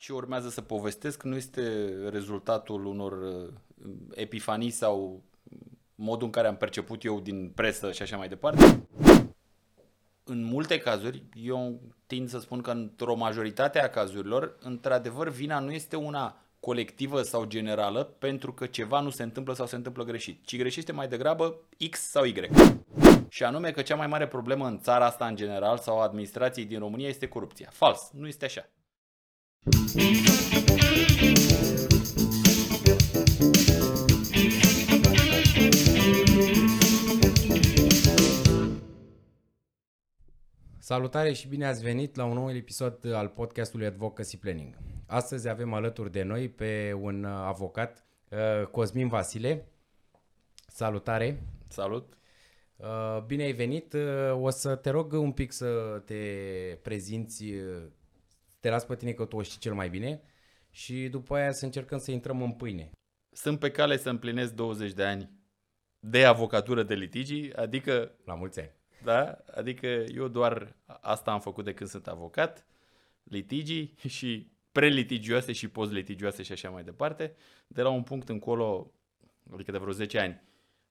ce 0.00 0.12
urmează 0.12 0.48
să 0.48 0.60
povestesc 0.60 1.22
nu 1.22 1.36
este 1.36 1.62
rezultatul 2.08 2.86
unor 2.86 3.12
uh, 3.12 3.48
epifanii 4.14 4.70
sau 4.70 5.22
modul 5.94 6.26
în 6.26 6.32
care 6.32 6.46
am 6.46 6.56
perceput 6.56 7.04
eu 7.04 7.20
din 7.20 7.50
presă 7.54 7.92
și 7.92 8.02
așa 8.02 8.16
mai 8.16 8.28
departe. 8.28 8.88
În 10.24 10.44
multe 10.44 10.78
cazuri, 10.78 11.22
eu 11.34 11.80
tind 12.06 12.28
să 12.28 12.38
spun 12.38 12.60
că 12.60 12.70
într-o 12.70 13.14
majoritate 13.14 13.80
a 13.80 13.88
cazurilor, 13.88 14.56
într-adevăr, 14.60 15.28
vina 15.28 15.58
nu 15.58 15.72
este 15.72 15.96
una 15.96 16.44
colectivă 16.60 17.22
sau 17.22 17.44
generală 17.44 18.04
pentru 18.04 18.52
că 18.52 18.66
ceva 18.66 19.00
nu 19.00 19.10
se 19.10 19.22
întâmplă 19.22 19.54
sau 19.54 19.66
se 19.66 19.76
întâmplă 19.76 20.04
greșit, 20.04 20.44
ci 20.44 20.56
greșește 20.56 20.92
mai 20.92 21.08
degrabă 21.08 21.60
X 21.90 22.00
sau 22.00 22.24
Y. 22.24 22.34
Și 23.28 23.44
anume 23.44 23.70
că 23.70 23.82
cea 23.82 23.96
mai 23.96 24.06
mare 24.06 24.26
problemă 24.28 24.66
în 24.66 24.80
țara 24.80 25.06
asta 25.06 25.26
în 25.26 25.36
general 25.36 25.78
sau 25.78 26.00
a 26.00 26.02
administrației 26.02 26.66
din 26.66 26.78
România 26.78 27.08
este 27.08 27.28
corupția. 27.28 27.68
Fals, 27.72 28.10
nu 28.12 28.26
este 28.26 28.44
așa. 28.44 28.68
Salutare 40.78 41.32
și 41.32 41.48
bine 41.48 41.66
ați 41.66 41.82
venit 41.82 42.16
la 42.16 42.24
un 42.24 42.34
nou 42.34 42.54
episod 42.54 43.12
al 43.12 43.28
podcastului 43.28 43.86
Advocacy 43.86 44.36
Planning. 44.36 44.78
Astăzi 45.06 45.48
avem 45.48 45.72
alături 45.72 46.12
de 46.12 46.22
noi 46.22 46.48
pe 46.48 46.98
un 47.00 47.24
avocat, 47.24 48.04
uh, 48.28 48.66
Cosmin 48.66 49.08
Vasile. 49.08 49.68
Salutare! 50.66 51.42
Salut! 51.68 52.18
Uh, 52.76 53.22
bine 53.26 53.42
ai 53.42 53.52
venit! 53.52 53.92
Uh, 53.92 54.42
o 54.42 54.50
să 54.50 54.74
te 54.76 54.90
rog 54.90 55.12
un 55.12 55.32
pic 55.32 55.52
să 55.52 56.02
te 56.04 56.14
prezinți, 56.82 57.44
te 58.60 58.70
las 58.70 58.84
pe 58.84 58.96
tine 58.96 59.12
că 59.12 59.24
tu 59.24 59.36
o 59.36 59.42
știi 59.42 59.58
cel 59.58 59.74
mai 59.74 59.88
bine 59.88 60.22
și 60.70 61.08
după 61.08 61.34
aia 61.34 61.52
să 61.52 61.64
încercăm 61.64 61.98
să 61.98 62.10
intrăm 62.10 62.42
în 62.42 62.52
pâine. 62.52 62.90
Sunt 63.30 63.58
pe 63.58 63.70
cale 63.70 63.96
să 63.96 64.10
împlinesc 64.10 64.52
20 64.52 64.92
de 64.92 65.04
ani 65.04 65.30
de 66.00 66.24
avocatură 66.24 66.82
de 66.82 66.94
litigii, 66.94 67.54
adică... 67.54 68.14
La 68.24 68.34
mulți 68.34 68.60
ani! 68.60 68.70
Da? 69.02 69.38
Adică 69.54 69.86
eu 69.86 70.28
doar 70.28 70.76
asta 70.86 71.30
am 71.30 71.40
făcut 71.40 71.64
de 71.64 71.74
când 71.74 71.90
sunt 71.90 72.06
avocat, 72.06 72.66
litigii 73.22 73.94
și 74.16 74.50
prelitigioase 74.72 75.52
și 75.52 75.68
post-litigioase 75.68 76.42
și 76.42 76.52
așa 76.52 76.70
mai 76.70 76.82
departe. 76.82 77.34
De 77.66 77.82
la 77.82 77.88
un 77.88 78.02
punct 78.02 78.28
încolo, 78.28 78.92
adică 79.52 79.70
de 79.70 79.78
vreo 79.78 79.92
10 79.92 80.18
ani, 80.18 80.42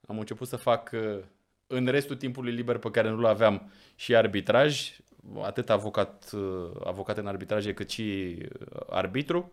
am 0.08 0.20
început 0.20 0.48
să 0.48 0.56
fac 0.56 0.92
uh, 0.94 1.20
în 1.68 1.88
restul 1.88 2.16
timpului 2.16 2.52
liber 2.52 2.78
pe 2.78 2.92
care 2.92 3.10
nu-l 3.10 3.26
aveam 3.26 3.72
și 3.96 4.16
arbitraj, 4.16 4.98
atât 5.42 5.70
avocat, 5.70 6.32
uh, 6.32 6.72
avocat 6.84 7.18
în 7.18 7.28
arbitraje 7.28 7.74
cât 7.74 7.90
și 7.90 8.38
uh, 8.42 8.82
arbitru. 8.90 9.52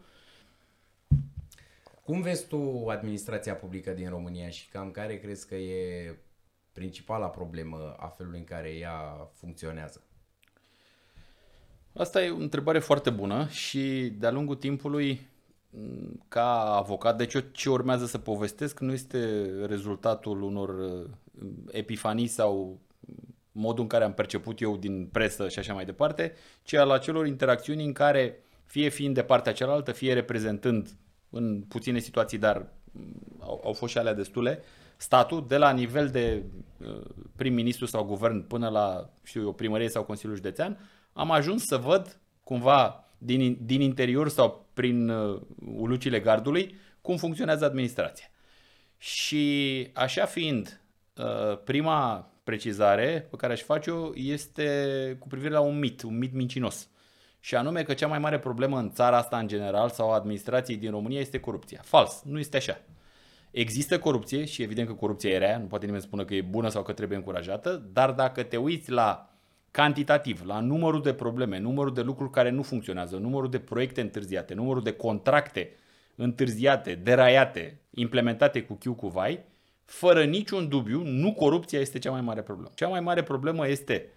Cum 2.05 2.21
vezi 2.21 2.47
tu 2.47 2.87
administrația 2.89 3.55
publică 3.55 3.91
din 3.91 4.09
România 4.09 4.49
și 4.49 4.69
cam 4.69 4.91
care 4.91 5.19
crezi 5.19 5.47
că 5.49 5.55
e 5.55 6.19
principala 6.73 7.27
problemă 7.27 7.95
a 7.99 8.07
felului 8.07 8.39
în 8.39 8.45
care 8.45 8.69
ea 8.69 9.29
funcționează? 9.33 10.01
Asta 11.93 12.23
e 12.25 12.31
o 12.31 12.37
întrebare 12.37 12.79
foarte 12.79 13.11
bună 13.11 13.47
și 13.49 14.13
de-a 14.19 14.31
lungul 14.31 14.57
timpului 14.57 15.27
ca 16.29 16.77
avocat, 16.77 17.17
deci 17.17 17.35
eu 17.35 17.41
ce 17.41 17.71
urmează 17.71 18.07
să 18.07 18.19
povestesc 18.19 18.81
nu 18.81 18.93
este 18.93 19.51
rezultatul 19.67 20.43
unor 20.43 20.69
uh, 20.69 21.11
epifanii 21.71 22.27
sau 22.27 22.81
modul 23.57 23.83
în 23.83 23.89
care 23.89 24.05
am 24.05 24.15
perceput 24.15 24.61
eu 24.61 24.77
din 24.77 25.07
presă 25.13 25.49
și 25.49 25.59
așa 25.59 25.75
mai 25.75 25.85
departe, 25.85 26.33
ci 26.63 26.75
al 26.75 26.91
acelor 26.91 27.27
interacțiuni 27.27 27.85
în 27.85 27.93
care, 27.93 28.39
fie 28.65 28.89
fiind 28.89 29.15
de 29.15 29.23
partea 29.23 29.53
cealaltă, 29.53 29.93
fie 29.93 30.13
reprezentând 30.13 30.89
în 31.31 31.63
puține 31.69 31.99
situații, 31.99 32.39
dar 32.39 32.67
au, 33.39 33.61
au 33.65 33.73
fost 33.73 33.93
și 33.93 33.99
alea 33.99 34.15
destule, 34.15 34.63
statul 34.97 35.45
de 35.49 35.57
la 35.57 35.73
nivel 35.73 36.09
de 36.09 36.43
uh, 36.79 37.03
prim-ministru 37.37 37.87
sau 37.87 38.05
guvern 38.05 38.47
până 38.47 38.69
la 38.69 39.11
știu 39.23 39.43
eu, 39.43 39.53
primărie 39.53 39.89
sau 39.89 40.05
Consiliul 40.05 40.37
Județean, 40.37 40.91
am 41.13 41.31
ajuns 41.31 41.63
să 41.63 41.77
văd 41.77 42.21
cumva 42.45 43.05
din, 43.19 43.59
din 43.61 43.81
interior 43.81 44.29
sau 44.29 44.67
prin 44.73 45.09
uh, 45.09 45.41
ulucile 45.77 46.21
gardului 46.21 46.75
cum 47.01 47.17
funcționează 47.17 47.65
administrația. 47.65 48.31
Și 48.99 49.91
așa 49.95 50.25
fiind, 50.25 50.81
uh, 51.17 51.59
prima 51.65 52.31
precizare 52.47 53.27
pe 53.31 53.37
care 53.37 53.53
aș 53.53 53.63
face-o 53.63 54.11
este 54.15 54.67
cu 55.19 55.27
privire 55.27 55.53
la 55.53 55.61
un 55.61 55.79
mit, 55.79 56.03
un 56.03 56.19
mit 56.19 56.33
mincinos. 56.33 56.89
Și 57.41 57.55
anume 57.55 57.83
că 57.83 57.95
cea 57.95 58.07
mai 58.07 58.19
mare 58.19 58.39
problemă 58.39 58.79
în 58.79 58.91
țara 58.91 59.17
asta 59.17 59.39
în 59.39 59.49
general 59.49 59.89
sau 59.89 60.13
administrației 60.13 60.77
din 60.77 60.91
România 60.91 61.21
este 61.21 61.41
corupția. 61.41 61.81
Fals, 61.85 62.23
nu 62.25 62.39
este 62.39 62.57
așa. 62.57 62.81
Există 63.51 63.99
corupție 63.99 64.45
și 64.45 64.63
evident 64.63 64.87
că 64.87 64.95
corupția 64.95 65.31
e 65.31 65.39
rea, 65.39 65.59
nu 65.59 65.67
poate 65.67 65.85
nimeni 65.85 66.03
spune 66.03 66.25
că 66.25 66.35
e 66.35 66.41
bună 66.41 66.69
sau 66.69 66.83
că 66.83 66.93
trebuie 66.93 67.19
încurajată, 67.19 67.89
dar 67.93 68.13
dacă 68.13 68.43
te 68.43 68.57
uiți 68.57 68.91
la 68.91 69.31
cantitativ, 69.71 70.43
la 70.45 70.61
numărul 70.61 71.03
de 71.03 71.13
probleme, 71.13 71.59
numărul 71.59 71.95
de 71.95 72.03
lucruri 72.03 72.31
care 72.31 72.51
nu 72.51 72.63
funcționează, 72.63 73.17
numărul 73.17 73.51
de 73.51 73.59
proiecte 73.59 74.01
întârziate, 74.01 74.55
numărul 74.55 74.83
de 74.83 74.93
contracte 74.93 75.73
întârziate, 76.15 76.95
deraiate, 76.95 77.81
implementate 77.91 78.63
cu 78.63 78.75
chiu 78.75 78.95
cu 78.95 79.09
vai, 79.09 79.45
fără 79.87 80.25
niciun 80.25 80.69
dubiu, 80.69 81.03
nu 81.05 81.33
corupția 81.33 81.81
este 81.81 81.99
cea 81.99 82.11
mai 82.11 82.21
mare 82.21 82.43
problemă. 82.43 82.71
Cea 82.75 82.89
mai 82.89 83.01
mare 83.01 83.23
problemă 83.23 83.69
este 83.69 84.11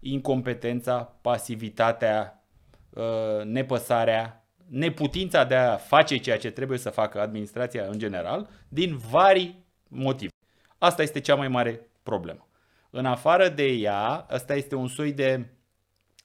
incompetența, 0.00 1.16
pasivitatea, 1.20 2.44
uh, 2.90 3.44
nepăsarea, 3.44 4.44
neputința 4.66 5.44
de 5.44 5.54
a 5.54 5.76
face 5.76 6.16
ceea 6.16 6.38
ce 6.38 6.50
trebuie 6.50 6.78
să 6.78 6.90
facă 6.90 7.20
administrația 7.20 7.86
în 7.86 7.98
general, 7.98 8.48
din 8.68 8.96
vari 8.96 9.64
motive. 9.88 10.32
Asta 10.78 11.02
este 11.02 11.20
cea 11.20 11.34
mai 11.34 11.48
mare 11.48 11.90
problemă. 12.02 12.48
În 12.90 13.06
afară 13.06 13.48
de 13.48 13.66
ea, 13.66 14.26
asta 14.28 14.54
este 14.54 14.74
un 14.74 14.88
soi 14.88 15.12
de, 15.12 15.48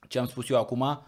ce 0.07 0.19
am 0.19 0.25
spus 0.25 0.49
eu 0.49 0.57
acum, 0.57 1.05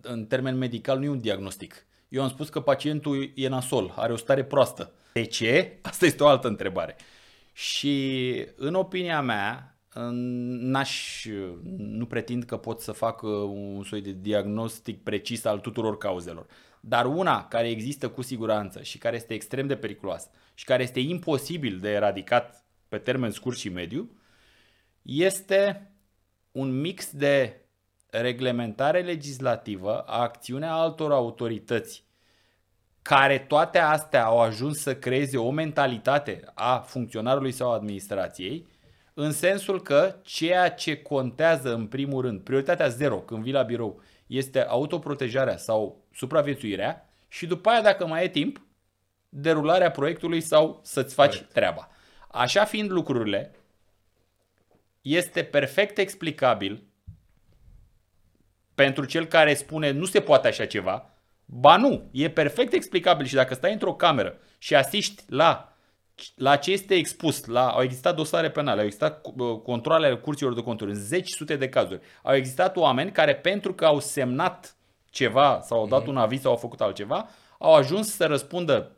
în 0.00 0.26
termen 0.26 0.56
medical, 0.56 0.98
nu 0.98 1.04
e 1.04 1.08
un 1.08 1.20
diagnostic. 1.20 1.86
Eu 2.08 2.22
am 2.22 2.28
spus 2.28 2.48
că 2.48 2.60
pacientul 2.60 3.32
e 3.34 3.48
nasol, 3.48 3.92
are 3.96 4.12
o 4.12 4.16
stare 4.16 4.44
proastă. 4.44 4.92
De 5.12 5.24
ce? 5.24 5.78
Asta 5.82 6.06
este 6.06 6.22
o 6.22 6.26
altă 6.26 6.48
întrebare. 6.48 6.96
Și 7.52 8.46
în 8.56 8.74
opinia 8.74 9.20
mea, 9.20 9.78
n-aș, 9.94 11.24
nu 11.76 12.06
pretind 12.06 12.44
că 12.44 12.56
pot 12.56 12.80
să 12.80 12.92
fac 12.92 13.22
un 13.22 13.82
soi 13.84 14.00
de 14.00 14.12
diagnostic 14.20 15.02
precis 15.02 15.44
al 15.44 15.58
tuturor 15.58 15.98
cauzelor. 15.98 16.46
Dar 16.80 17.06
una 17.06 17.46
care 17.48 17.68
există 17.68 18.08
cu 18.08 18.22
siguranță 18.22 18.82
și 18.82 18.98
care 18.98 19.16
este 19.16 19.34
extrem 19.34 19.66
de 19.66 19.76
periculoasă 19.76 20.30
și 20.54 20.64
care 20.64 20.82
este 20.82 21.00
imposibil 21.00 21.78
de 21.78 21.90
eradicat 21.90 22.64
pe 22.88 22.98
termen 22.98 23.30
scurt 23.30 23.56
și 23.58 23.68
mediu, 23.68 24.10
este 25.02 25.90
un 26.52 26.80
mix 26.80 27.10
de 27.10 27.60
reglementare 28.10 29.00
legislativă, 29.00 30.04
acțiunea 30.06 30.72
altor 30.72 31.12
autorități, 31.12 32.04
care 33.02 33.38
toate 33.38 33.78
astea 33.78 34.24
au 34.24 34.40
ajuns 34.40 34.78
să 34.78 34.96
creeze 34.96 35.38
o 35.38 35.50
mentalitate 35.50 36.44
a 36.54 36.78
funcționarului 36.78 37.52
sau 37.52 37.72
administrației, 37.72 38.66
în 39.14 39.32
sensul 39.32 39.82
că 39.82 40.16
ceea 40.22 40.70
ce 40.70 41.02
contează 41.02 41.74
în 41.74 41.86
primul 41.86 42.22
rând, 42.22 42.40
prioritatea 42.40 42.88
zero 42.88 43.16
când 43.16 43.42
vii 43.42 43.52
la 43.52 43.62
birou, 43.62 44.02
este 44.26 44.64
autoprotejarea 44.64 45.56
sau 45.56 46.04
supraviețuirea 46.14 47.08
și 47.28 47.46
după 47.46 47.68
aia, 47.68 47.82
dacă 47.82 48.06
mai 48.06 48.24
e 48.24 48.28
timp, 48.28 48.60
derularea 49.28 49.90
proiectului 49.90 50.40
sau 50.40 50.80
să-ți 50.82 51.14
faci 51.14 51.32
Correct. 51.32 51.52
treaba. 51.52 51.90
Așa 52.30 52.64
fiind 52.64 52.90
lucrurile, 52.90 53.54
este 55.00 55.42
perfect 55.42 55.98
explicabil 55.98 56.82
pentru 58.76 59.04
cel 59.04 59.24
care 59.24 59.54
spune 59.54 59.90
nu 59.90 60.04
se 60.04 60.20
poate 60.20 60.48
așa 60.48 60.64
ceva, 60.64 61.10
ba 61.44 61.76
nu, 61.76 62.08
e 62.12 62.30
perfect 62.30 62.72
explicabil 62.72 63.26
și 63.26 63.34
dacă 63.34 63.54
stai 63.54 63.72
într-o 63.72 63.94
cameră 63.94 64.38
și 64.58 64.74
asiști 64.74 65.22
la 65.28 65.76
la 66.34 66.56
ce 66.56 66.72
este 66.72 66.94
expus, 66.94 67.44
la, 67.44 67.70
au 67.70 67.82
existat 67.82 68.14
dosare 68.14 68.50
penale, 68.50 68.80
au 68.80 68.86
existat 68.86 69.26
uh, 69.36 69.60
controle 69.62 70.06
ale 70.06 70.16
curților 70.16 70.54
de 70.54 70.60
conturi 70.60 70.90
în 70.90 70.96
zeci 70.96 71.30
sute 71.30 71.56
de 71.56 71.68
cazuri. 71.68 72.00
Au 72.22 72.34
existat 72.34 72.76
oameni 72.76 73.12
care 73.12 73.34
pentru 73.34 73.74
că 73.74 73.84
au 73.84 74.00
semnat 74.00 74.76
ceva 75.10 75.60
sau 75.62 75.78
au 75.78 75.86
dat 75.86 76.02
mm-hmm. 76.02 76.06
un 76.06 76.16
aviz 76.16 76.40
sau 76.40 76.50
au 76.50 76.56
făcut 76.56 76.80
altceva, 76.80 77.28
au 77.58 77.74
ajuns 77.74 78.14
să 78.14 78.26
răspundă 78.26 78.96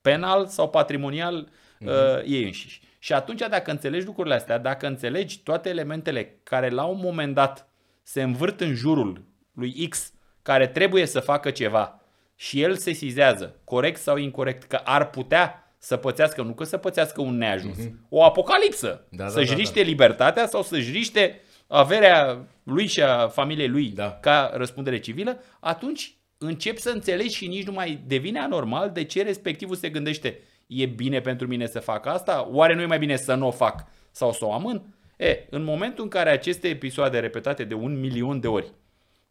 penal 0.00 0.46
sau 0.46 0.68
patrimonial 0.70 1.48
mm-hmm. 1.48 1.86
uh, 1.86 2.22
ei 2.24 2.44
înșiși. 2.44 2.80
Și 2.98 3.12
atunci 3.12 3.40
dacă 3.48 3.70
înțelegi 3.70 4.06
lucrurile 4.06 4.34
astea, 4.34 4.58
dacă 4.58 4.86
înțelegi 4.86 5.42
toate 5.42 5.68
elementele 5.68 6.40
care 6.42 6.68
la 6.68 6.84
un 6.84 6.98
moment 7.02 7.34
dat 7.34 7.67
se 8.08 8.22
învârt 8.22 8.60
în 8.60 8.74
jurul 8.74 9.24
lui 9.52 9.88
X 9.88 10.12
care 10.42 10.66
trebuie 10.66 11.06
să 11.06 11.20
facă 11.20 11.50
ceva 11.50 12.00
și 12.34 12.62
el 12.62 12.76
se 12.76 12.92
sizează, 12.92 13.60
corect 13.64 14.00
sau 14.00 14.16
incorrect, 14.16 14.62
că 14.62 14.80
ar 14.84 15.10
putea 15.10 15.72
să 15.78 15.96
pățească, 15.96 16.42
nu 16.42 16.54
că 16.54 16.64
să 16.64 16.76
pățească 16.76 17.20
un 17.20 17.36
neajuns, 17.36 17.76
mm-hmm. 17.78 18.08
o 18.08 18.24
apocalipsă, 18.24 19.06
da, 19.10 19.24
da, 19.24 19.30
să-și 19.30 19.50
da, 19.50 19.56
riște 19.56 19.80
da. 19.80 19.86
libertatea 19.86 20.46
sau 20.46 20.62
să-și 20.62 20.90
riște 20.90 21.40
averea 21.66 22.46
lui 22.62 22.86
și 22.86 23.02
a 23.02 23.28
familiei 23.28 23.68
lui 23.68 23.88
da. 23.88 24.18
ca 24.20 24.50
răspundere 24.54 24.98
civilă, 24.98 25.42
atunci 25.60 26.16
începi 26.38 26.80
să 26.80 26.90
înțelegi 26.90 27.36
și 27.36 27.46
nici 27.46 27.66
nu 27.66 27.72
mai 27.72 28.02
devine 28.06 28.38
anormal 28.38 28.90
de 28.90 29.04
ce 29.04 29.22
respectivul 29.22 29.76
se 29.76 29.88
gândește 29.88 30.40
e 30.66 30.86
bine 30.86 31.20
pentru 31.20 31.46
mine 31.46 31.66
să 31.66 31.80
fac 31.80 32.06
asta? 32.06 32.48
Oare 32.50 32.74
nu 32.74 32.80
e 32.80 32.86
mai 32.86 32.98
bine 32.98 33.16
să 33.16 33.34
nu 33.34 33.46
o 33.46 33.50
fac 33.50 33.84
sau 34.10 34.32
să 34.32 34.44
o 34.44 34.52
amân? 34.52 34.82
E, 35.18 35.46
în 35.50 35.64
momentul 35.64 36.04
în 36.04 36.10
care 36.10 36.30
aceste 36.30 36.68
episoade 36.68 37.18
repetate 37.18 37.64
de 37.64 37.74
un 37.74 38.00
milion 38.00 38.40
de 38.40 38.46
ori, 38.46 38.72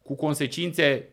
cu 0.02 0.14
consecințe 0.14 1.08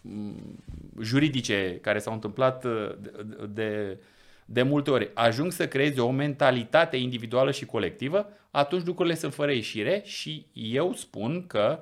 mm, 0.00 0.64
juridice 1.02 1.78
care 1.82 1.98
s-au 1.98 2.12
întâmplat 2.12 2.64
uh, 2.64 2.94
de, 3.00 3.46
de, 3.46 3.98
de 4.44 4.62
multe 4.62 4.90
ori, 4.90 5.10
ajung 5.14 5.52
să 5.52 5.68
creeze 5.68 6.00
o 6.00 6.10
mentalitate 6.10 6.96
individuală 6.96 7.50
și 7.50 7.66
colectivă, 7.66 8.28
atunci 8.50 8.84
lucrurile 8.84 9.14
sunt 9.14 9.34
fără 9.34 9.52
ieșire 9.52 10.02
și 10.04 10.46
eu 10.52 10.92
spun 10.92 11.46
că 11.46 11.80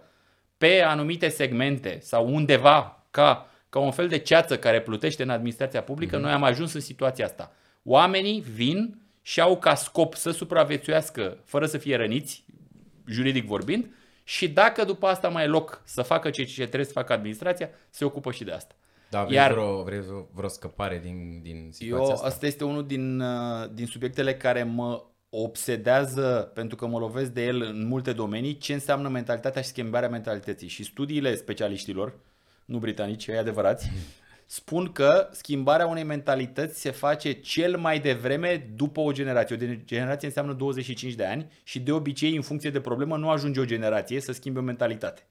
pe 0.58 0.80
anumite 0.80 1.28
segmente 1.28 1.98
sau 2.00 2.34
undeva 2.34 3.06
ca, 3.10 3.50
ca 3.68 3.78
un 3.78 3.90
fel 3.90 4.08
de 4.08 4.18
ceață 4.18 4.58
care 4.58 4.80
plutește 4.80 5.22
în 5.22 5.30
administrația 5.30 5.82
publică, 5.82 6.18
mm-hmm. 6.18 6.22
noi 6.22 6.32
am 6.32 6.42
ajuns 6.42 6.72
în 6.72 6.80
situația 6.80 7.24
asta. 7.24 7.52
Oamenii 7.82 8.40
vin 8.40 8.98
și 9.26 9.40
au 9.40 9.58
ca 9.58 9.74
scop 9.74 10.14
să 10.14 10.30
supraviețuiască 10.30 11.38
fără 11.44 11.66
să 11.66 11.78
fie 11.78 11.96
răniți, 11.96 12.44
juridic 13.06 13.46
vorbind, 13.46 13.90
și 14.24 14.48
dacă 14.48 14.84
după 14.84 15.06
asta 15.06 15.28
mai 15.28 15.44
e 15.44 15.46
loc 15.46 15.82
să 15.84 16.02
facă 16.02 16.30
ce, 16.30 16.44
ce 16.44 16.64
trebuie 16.64 16.84
să 16.84 16.92
facă 16.92 17.12
administrația, 17.12 17.70
se 17.90 18.04
ocupă 18.04 18.32
și 18.32 18.44
de 18.44 18.52
asta. 18.52 18.74
Da, 19.10 19.24
vrei, 19.24 19.36
Iar, 19.36 19.52
vreo, 19.52 19.82
vrei 19.82 20.02
vreo 20.32 20.48
scăpare 20.48 21.00
din, 21.04 21.42
din 21.42 21.68
situația 21.72 22.06
eu, 22.06 22.12
asta? 22.12 22.26
Asta 22.26 22.46
este 22.46 22.64
unul 22.64 22.86
din, 22.86 23.20
uh, 23.20 23.68
din 23.72 23.86
subiectele 23.86 24.36
care 24.36 24.62
mă 24.62 25.04
obsedează, 25.30 26.50
pentru 26.54 26.76
că 26.76 26.86
mă 26.86 26.98
lovesc 26.98 27.30
de 27.30 27.44
el 27.44 27.62
în 27.62 27.86
multe 27.86 28.12
domenii, 28.12 28.56
ce 28.56 28.72
înseamnă 28.72 29.08
mentalitatea 29.08 29.62
și 29.62 29.68
schimbarea 29.68 30.08
mentalității. 30.08 30.68
Și 30.68 30.84
studiile 30.84 31.34
specialiștilor, 31.34 32.18
nu 32.64 32.78
britanici, 32.78 33.26
e 33.26 33.38
adevărați, 33.38 33.90
spun 34.46 34.92
că 34.92 35.28
schimbarea 35.32 35.86
unei 35.86 36.04
mentalități 36.04 36.80
se 36.80 36.90
face 36.90 37.32
cel 37.32 37.76
mai 37.76 37.98
devreme 37.98 38.70
după 38.76 39.00
o 39.00 39.12
generație. 39.12 39.56
O 39.56 39.74
generație 39.84 40.28
înseamnă 40.28 40.52
25 40.52 41.12
de 41.12 41.24
ani 41.24 41.46
și 41.62 41.80
de 41.80 41.92
obicei, 41.92 42.36
în 42.36 42.42
funcție 42.42 42.70
de 42.70 42.80
problemă, 42.80 43.16
nu 43.16 43.30
ajunge 43.30 43.60
o 43.60 43.64
generație 43.64 44.20
să 44.20 44.32
schimbe 44.32 44.58
o 44.58 44.62
mentalitate. 44.62 45.26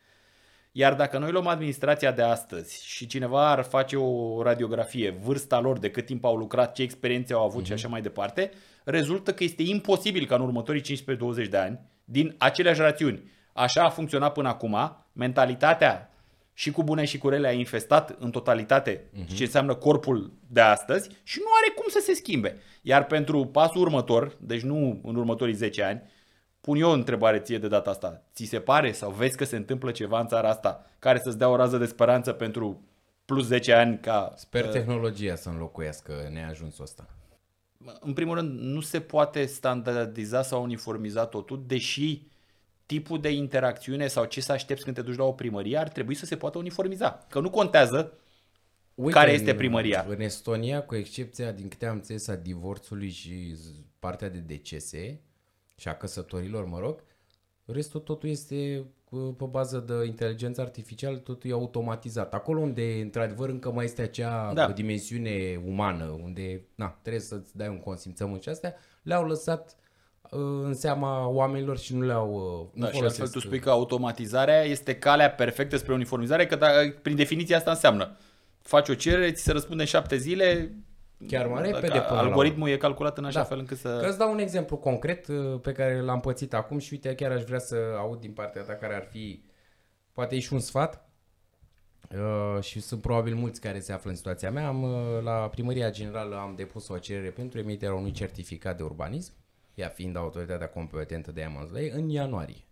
Iar 0.71 0.93
dacă 0.93 1.17
noi 1.17 1.31
luăm 1.31 1.47
administrația 1.47 2.11
de 2.11 2.21
astăzi 2.21 2.85
și 2.85 3.07
cineva 3.07 3.51
ar 3.51 3.63
face 3.63 3.97
o 3.97 4.41
radiografie, 4.43 5.09
vârsta 5.23 5.59
lor, 5.59 5.79
de 5.79 5.89
cât 5.89 6.05
timp 6.05 6.25
au 6.25 6.35
lucrat, 6.35 6.73
ce 6.73 6.81
experiențe 6.81 7.33
au 7.33 7.43
avut 7.43 7.61
mm-hmm. 7.61 7.65
și 7.65 7.71
mhm. 7.71 7.79
așa 7.79 7.87
mai 7.87 8.01
departe, 8.01 8.51
rezultă 8.83 9.33
că 9.33 9.43
este 9.43 9.63
imposibil 9.63 10.25
ca 10.25 10.35
în 10.35 10.41
următorii 10.41 10.81
15-20 11.45 11.49
de 11.49 11.57
ani, 11.57 11.79
din 12.05 12.35
aceleași 12.37 12.79
rațiuni, 12.81 13.31
așa 13.53 13.83
a 13.83 13.89
funcționat 13.89 14.33
până 14.33 14.47
acum, 14.47 15.05
mentalitatea 15.13 16.14
și 16.57 16.71
cu 16.71 16.83
bune 16.83 17.05
și 17.05 17.17
cu 17.17 17.29
rele 17.29 17.47
a 17.47 17.51
infestat 17.51 18.15
în 18.19 18.31
totalitate 18.31 18.97
uh-huh. 18.97 19.35
ce 19.35 19.43
înseamnă 19.43 19.75
corpul 19.75 20.33
de 20.47 20.61
astăzi 20.61 21.09
și 21.23 21.39
nu 21.39 21.45
are 21.61 21.73
cum 21.75 21.85
să 21.89 21.99
se 22.03 22.13
schimbe. 22.13 22.57
Iar 22.81 23.05
pentru 23.05 23.45
pasul 23.45 23.81
următor, 23.81 24.37
deci 24.39 24.61
nu 24.61 25.01
în 25.03 25.15
următorii 25.15 25.53
10 25.53 25.83
ani, 25.83 26.01
pun 26.61 26.77
eu 26.77 26.89
o 26.89 26.93
întrebare 26.93 27.39
ție 27.39 27.57
de 27.57 27.67
data 27.67 27.89
asta. 27.89 28.23
Ți 28.33 28.43
se 28.43 28.59
pare 28.59 28.91
sau 28.91 29.11
vezi 29.11 29.37
că 29.37 29.43
se 29.43 29.55
întâmplă 29.55 29.91
ceva 29.91 30.19
în 30.19 30.27
țara 30.27 30.49
asta 30.49 30.85
care 30.99 31.19
să-ți 31.19 31.37
dea 31.37 31.49
o 31.49 31.55
rază 31.55 31.77
de 31.77 31.85
speranță 31.85 32.31
pentru 32.31 32.81
plus 33.25 33.45
10 33.45 33.73
ani 33.73 33.99
ca... 33.99 34.33
Sper 34.35 34.65
uh, 34.65 34.71
tehnologia 34.71 35.35
să 35.35 35.49
înlocuiască 35.49 36.29
neajunsul 36.33 36.83
ăsta. 36.83 37.09
În 37.99 38.13
primul 38.13 38.35
rând, 38.35 38.59
nu 38.59 38.81
se 38.81 38.99
poate 38.99 39.45
standardiza 39.45 40.41
sau 40.41 40.63
uniformiza 40.63 41.25
totul, 41.25 41.63
deși 41.67 42.21
tipul 42.85 43.21
de 43.21 43.31
interacțiune 43.31 44.07
sau 44.07 44.25
ce 44.25 44.41
să 44.41 44.51
aștepți 44.51 44.83
când 44.83 44.95
te 44.95 45.01
duci 45.01 45.17
la 45.17 45.23
o 45.23 45.31
primărie 45.31 45.77
ar 45.77 45.89
trebui 45.89 46.15
să 46.15 46.25
se 46.25 46.37
poată 46.37 46.57
uniformiza. 46.57 47.25
Că 47.29 47.39
nu 47.39 47.49
contează 47.49 48.13
Uite, 48.95 49.17
care 49.17 49.31
este 49.31 49.55
primăria. 49.55 50.05
În 50.09 50.19
Estonia, 50.19 50.83
cu 50.83 50.95
excepția, 50.95 51.51
din 51.51 51.67
câte 51.67 51.85
am 51.85 51.95
înțeles, 51.95 52.27
a 52.27 52.35
divorțului 52.35 53.09
și 53.09 53.55
partea 53.99 54.29
de 54.29 54.39
decese 54.39 55.21
și 55.77 55.87
a 55.87 55.95
căsătorilor, 55.95 56.65
mă 56.65 56.79
rog, 56.79 57.03
restul 57.65 57.99
totul 57.99 58.29
este 58.29 58.85
pe 59.37 59.45
bază 59.45 59.79
de 59.79 60.05
inteligență 60.05 60.61
artificială, 60.61 61.17
totul 61.17 61.49
e 61.49 61.53
automatizat. 61.53 62.33
Acolo 62.33 62.59
unde, 62.59 63.01
într-adevăr, 63.01 63.49
încă 63.49 63.71
mai 63.71 63.85
este 63.85 64.01
acea 64.01 64.53
da. 64.53 64.71
dimensiune 64.71 65.61
umană, 65.65 66.19
unde 66.23 66.65
na, 66.75 66.99
trebuie 67.01 67.21
să-ți 67.21 67.57
dai 67.57 67.67
un 67.67 67.79
consimțământ 67.79 68.41
și 68.41 68.49
astea, 68.49 68.75
le-au 69.01 69.25
lăsat 69.25 69.77
în 70.29 70.73
seama 70.73 71.27
oamenilor 71.27 71.77
și 71.77 71.95
nu 71.95 72.05
le-au 72.05 72.33
uh, 72.33 72.79
nu 72.79 72.85
da, 72.85 72.91
și 72.91 73.01
altfel 73.01 73.27
tu 73.27 73.39
spui 73.39 73.59
că 73.59 73.69
automatizarea 73.69 74.63
este 74.63 74.95
calea 74.95 75.31
perfectă 75.31 75.77
spre 75.77 75.93
uniformizare, 75.93 76.45
că 76.45 76.55
da, 76.55 76.67
prin 77.01 77.15
definiție 77.15 77.55
asta 77.55 77.71
înseamnă. 77.71 78.17
Faci 78.61 78.89
o 78.89 78.93
cerere, 78.93 79.31
ți 79.31 79.43
se 79.43 79.51
răspunde 79.51 79.81
în 79.81 79.87
șapte 79.87 80.17
zile, 80.17 80.75
Chiar 81.27 81.47
mai 81.47 81.61
repede 81.61 81.99
până 81.99 82.19
Algoritmul 82.19 82.69
e 82.69 82.77
calculat 82.77 83.17
în 83.17 83.25
așa 83.25 83.39
da. 83.39 83.45
fel 83.45 83.59
încât 83.59 83.77
să... 83.77 83.97
Că 84.01 84.07
îți 84.07 84.17
dau 84.17 84.31
un 84.31 84.39
exemplu 84.39 84.77
concret 84.77 85.27
uh, 85.27 85.59
pe 85.61 85.71
care 85.71 86.01
l-am 86.01 86.19
pățit 86.19 86.53
acum 86.53 86.77
și 86.77 86.93
uite, 86.93 87.15
chiar 87.15 87.31
aș 87.31 87.43
vrea 87.43 87.59
să 87.59 87.75
aud 87.97 88.19
din 88.19 88.31
partea 88.31 88.61
ta 88.61 88.73
care 88.73 88.95
ar 88.95 89.07
fi, 89.11 89.43
poate 90.11 90.35
e 90.35 90.39
și 90.39 90.53
un 90.53 90.59
sfat, 90.59 91.09
uh, 92.11 92.63
și 92.63 92.79
sunt 92.79 93.01
probabil 93.01 93.35
mulți 93.35 93.61
care 93.61 93.79
se 93.79 93.93
află 93.93 94.09
în 94.09 94.15
situația 94.15 94.51
mea. 94.51 94.67
Am, 94.67 94.83
uh, 94.83 95.23
la 95.23 95.49
Primăria 95.49 95.91
Generală 95.91 96.35
am 96.35 96.53
depus 96.55 96.87
o 96.87 96.97
cerere 96.97 97.29
pentru 97.29 97.59
emiterea 97.59 97.95
unui 97.95 98.11
certificat 98.11 98.77
de 98.77 98.83
urbanism 98.83 99.33
ea 99.75 99.87
fiind 99.89 100.15
autoritatea 100.15 100.69
competentă 100.69 101.31
de 101.31 101.43
Amansley, 101.43 101.89
în 101.89 102.09
ianuarie. 102.09 102.63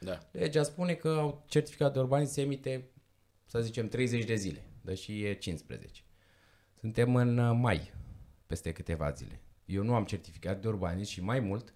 Da. 0.00 0.18
Legea 0.32 0.62
spune 0.62 0.94
că 0.94 1.34
certificat 1.46 1.92
de 1.92 1.98
urbanism 1.98 2.32
se 2.32 2.40
emite, 2.40 2.90
să 3.44 3.60
zicem, 3.60 3.88
30 3.88 4.24
de 4.24 4.34
zile, 4.34 4.64
deși 4.80 5.24
e 5.24 5.34
15. 5.34 6.02
Suntem 6.80 7.16
în 7.16 7.38
uh, 7.38 7.56
mai, 7.60 7.92
peste 8.46 8.72
câteva 8.72 9.10
zile. 9.10 9.42
Eu 9.64 9.82
nu 9.82 9.94
am 9.94 10.04
certificat 10.04 10.60
de 10.60 10.68
urbanism 10.68 11.10
și 11.10 11.22
mai 11.22 11.40
mult, 11.40 11.74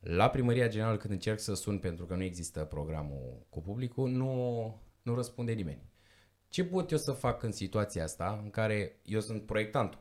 la 0.00 0.30
Primăria 0.30 0.68
Generală 0.68 0.96
când 0.96 1.12
încerc 1.12 1.38
să 1.38 1.54
sun 1.54 1.78
pentru 1.78 2.06
că 2.06 2.14
nu 2.14 2.22
există 2.22 2.64
programul 2.64 3.46
cu 3.48 3.60
publicul, 3.60 4.08
nu, 4.10 4.82
nu 5.02 5.14
răspunde 5.14 5.52
nimeni. 5.52 5.88
Ce 6.48 6.64
pot 6.64 6.90
eu 6.90 6.98
să 6.98 7.12
fac 7.12 7.42
în 7.42 7.52
situația 7.52 8.02
asta 8.02 8.40
în 8.42 8.50
care 8.50 9.00
eu 9.02 9.20
sunt 9.20 9.46
proiectantul? 9.46 10.00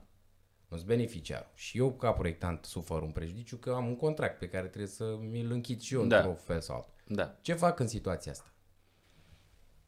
Nu-s 0.70 0.84
beneficiar. 0.84 1.52
Și 1.54 1.78
eu, 1.78 1.92
ca 1.92 2.12
proiectant, 2.12 2.66
sufăr 2.66 3.02
un 3.02 3.12
prejudiciu 3.12 3.58
că 3.58 3.72
am 3.72 3.88
un 3.88 3.96
contract 3.96 4.40
pe 4.40 4.50
care 4.50 4.68
trebuie 4.68 4.90
să 4.90 5.18
mi-l 5.30 5.52
închid 5.52 5.80
și 5.80 5.94
eu 5.94 6.06
da. 6.06 6.16
într-un 6.16 6.36
fel 6.36 6.62
sau 6.62 6.76
altul. 6.76 6.94
Da. 7.08 7.38
Ce 7.42 7.54
fac 7.54 7.80
în 7.80 7.88
situația 7.88 8.32
asta? 8.32 8.54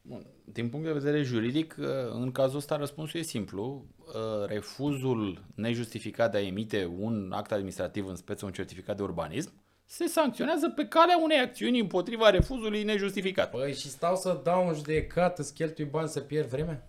Bun. 0.02 0.26
Din 0.44 0.68
punct 0.68 0.86
de 0.86 0.92
vedere 0.92 1.22
juridic, 1.22 1.76
uh, 1.78 1.86
în 2.12 2.32
cazul 2.32 2.56
ăsta 2.56 2.76
răspunsul 2.76 3.20
e 3.20 3.22
simplu. 3.22 3.86
Uh, 3.98 4.46
refuzul 4.46 5.44
nejustificat 5.54 6.30
de 6.30 6.36
a 6.36 6.46
emite 6.46 6.84
un 6.98 7.32
act 7.32 7.52
administrativ 7.52 8.06
în 8.06 8.16
speță 8.16 8.44
un 8.44 8.52
certificat 8.52 8.96
de 8.96 9.02
urbanism 9.02 9.52
se 9.92 10.06
sancționează 10.06 10.68
pe 10.68 10.86
calea 10.86 11.18
unei 11.22 11.38
acțiuni 11.38 11.80
împotriva 11.80 12.30
refuzului 12.30 12.82
nejustificat. 12.82 13.50
Păi 13.50 13.74
și 13.74 13.88
stau 13.88 14.16
să 14.16 14.40
dau 14.42 14.66
un 14.66 14.74
judecat, 14.74 15.38
îți 15.38 15.54
cheltui 15.54 15.84
bani 15.84 16.08
să 16.08 16.20
pierd 16.20 16.48
vremea? 16.48 16.86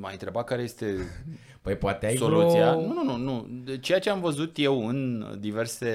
M-ai 0.00 0.12
întrebat 0.12 0.44
care 0.44 0.62
este 0.62 0.96
Păi 1.62 1.76
poate 1.76 2.06
ai 2.06 2.16
soluția. 2.16 2.74
Vreo... 2.74 2.86
Nu, 2.86 3.02
nu, 3.02 3.16
nu, 3.16 3.46
nu. 3.64 3.74
Ceea 3.76 3.98
ce 3.98 4.10
am 4.10 4.20
văzut 4.20 4.58
eu 4.58 4.86
în 4.88 5.26
diverse 5.38 5.92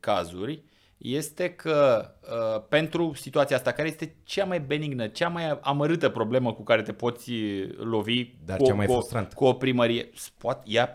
cazuri 0.00 0.62
este 0.98 1.50
că 1.50 2.10
uh, 2.22 2.62
pentru 2.68 3.12
situația 3.14 3.56
asta, 3.56 3.72
care 3.72 3.88
este 3.88 4.14
cea 4.24 4.44
mai 4.44 4.60
benignă, 4.60 5.06
cea 5.06 5.28
mai 5.28 5.58
amărâtă 5.62 6.08
problemă 6.08 6.52
cu 6.52 6.62
care 6.62 6.82
te 6.82 6.92
poți 6.92 7.32
lovi 7.76 8.30
Dar 8.44 8.56
cu, 8.56 8.64
cea 8.64 8.74
mai 8.74 8.86
cu, 8.86 8.92
frustrant. 8.92 9.32
cu 9.32 9.44
o 9.44 9.52
primărie, 9.52 10.10
poate, 10.38 10.62
ea, 10.70 10.94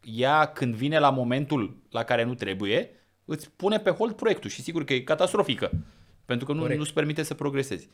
ea 0.00 0.44
când 0.44 0.74
vine 0.74 0.98
la 0.98 1.10
momentul 1.10 1.76
la 1.90 2.02
care 2.02 2.24
nu 2.24 2.34
trebuie, 2.34 2.90
îți 3.24 3.50
pune 3.50 3.78
pe 3.78 3.90
hold 3.90 4.12
proiectul 4.12 4.50
și 4.50 4.62
sigur 4.62 4.84
că 4.84 4.92
e 4.92 5.00
catastrofică, 5.00 5.70
pentru 6.24 6.46
că 6.46 6.52
nu, 6.52 6.74
nu-ți 6.74 6.92
permite 6.92 7.22
să 7.22 7.34
progresezi. 7.34 7.88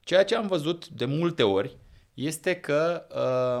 Ceea 0.00 0.24
ce 0.24 0.36
am 0.36 0.46
văzut 0.46 0.88
de 0.88 1.04
multe 1.04 1.42
ori 1.42 1.76
este 2.18 2.54
că 2.54 3.06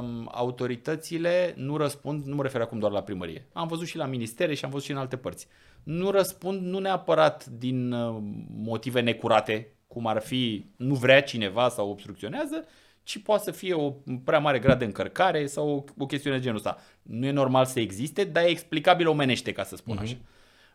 um, 0.00 0.28
autoritățile 0.32 1.54
nu 1.56 1.76
răspund, 1.76 2.24
nu 2.24 2.34
mă 2.34 2.42
refer 2.42 2.60
acum 2.60 2.78
doar 2.78 2.92
la 2.92 3.02
primărie, 3.02 3.46
am 3.52 3.68
văzut 3.68 3.86
și 3.86 3.96
la 3.96 4.06
ministere 4.06 4.54
și 4.54 4.64
am 4.64 4.70
văzut 4.70 4.86
și 4.86 4.92
în 4.92 4.98
alte 4.98 5.16
părți, 5.16 5.46
nu 5.82 6.10
răspund 6.10 6.62
nu 6.62 6.78
neapărat 6.78 7.46
din 7.46 7.92
uh, 7.92 8.16
motive 8.48 9.00
necurate, 9.00 9.76
cum 9.86 10.06
ar 10.06 10.20
fi 10.20 10.70
nu 10.76 10.94
vrea 10.94 11.22
cineva 11.22 11.68
sau 11.68 11.90
obstrucționează, 11.90 12.64
ci 13.02 13.18
poate 13.18 13.42
să 13.44 13.50
fie 13.50 13.74
o 13.74 13.90
prea 14.24 14.38
mare 14.38 14.58
grad 14.58 14.78
de 14.78 14.84
încărcare 14.84 15.46
sau 15.46 15.68
o, 15.68 16.02
o 16.02 16.06
chestiune 16.06 16.36
de 16.36 16.42
genul 16.42 16.56
ăsta. 16.56 16.76
Nu 17.02 17.26
e 17.26 17.30
normal 17.30 17.64
să 17.64 17.80
existe, 17.80 18.24
dar 18.24 18.44
e 18.44 18.48
explicabil 18.48 19.08
omenește, 19.08 19.52
ca 19.52 19.64
să 19.64 19.76
spun 19.76 19.96
uh-huh. 19.96 20.02
așa. 20.02 20.16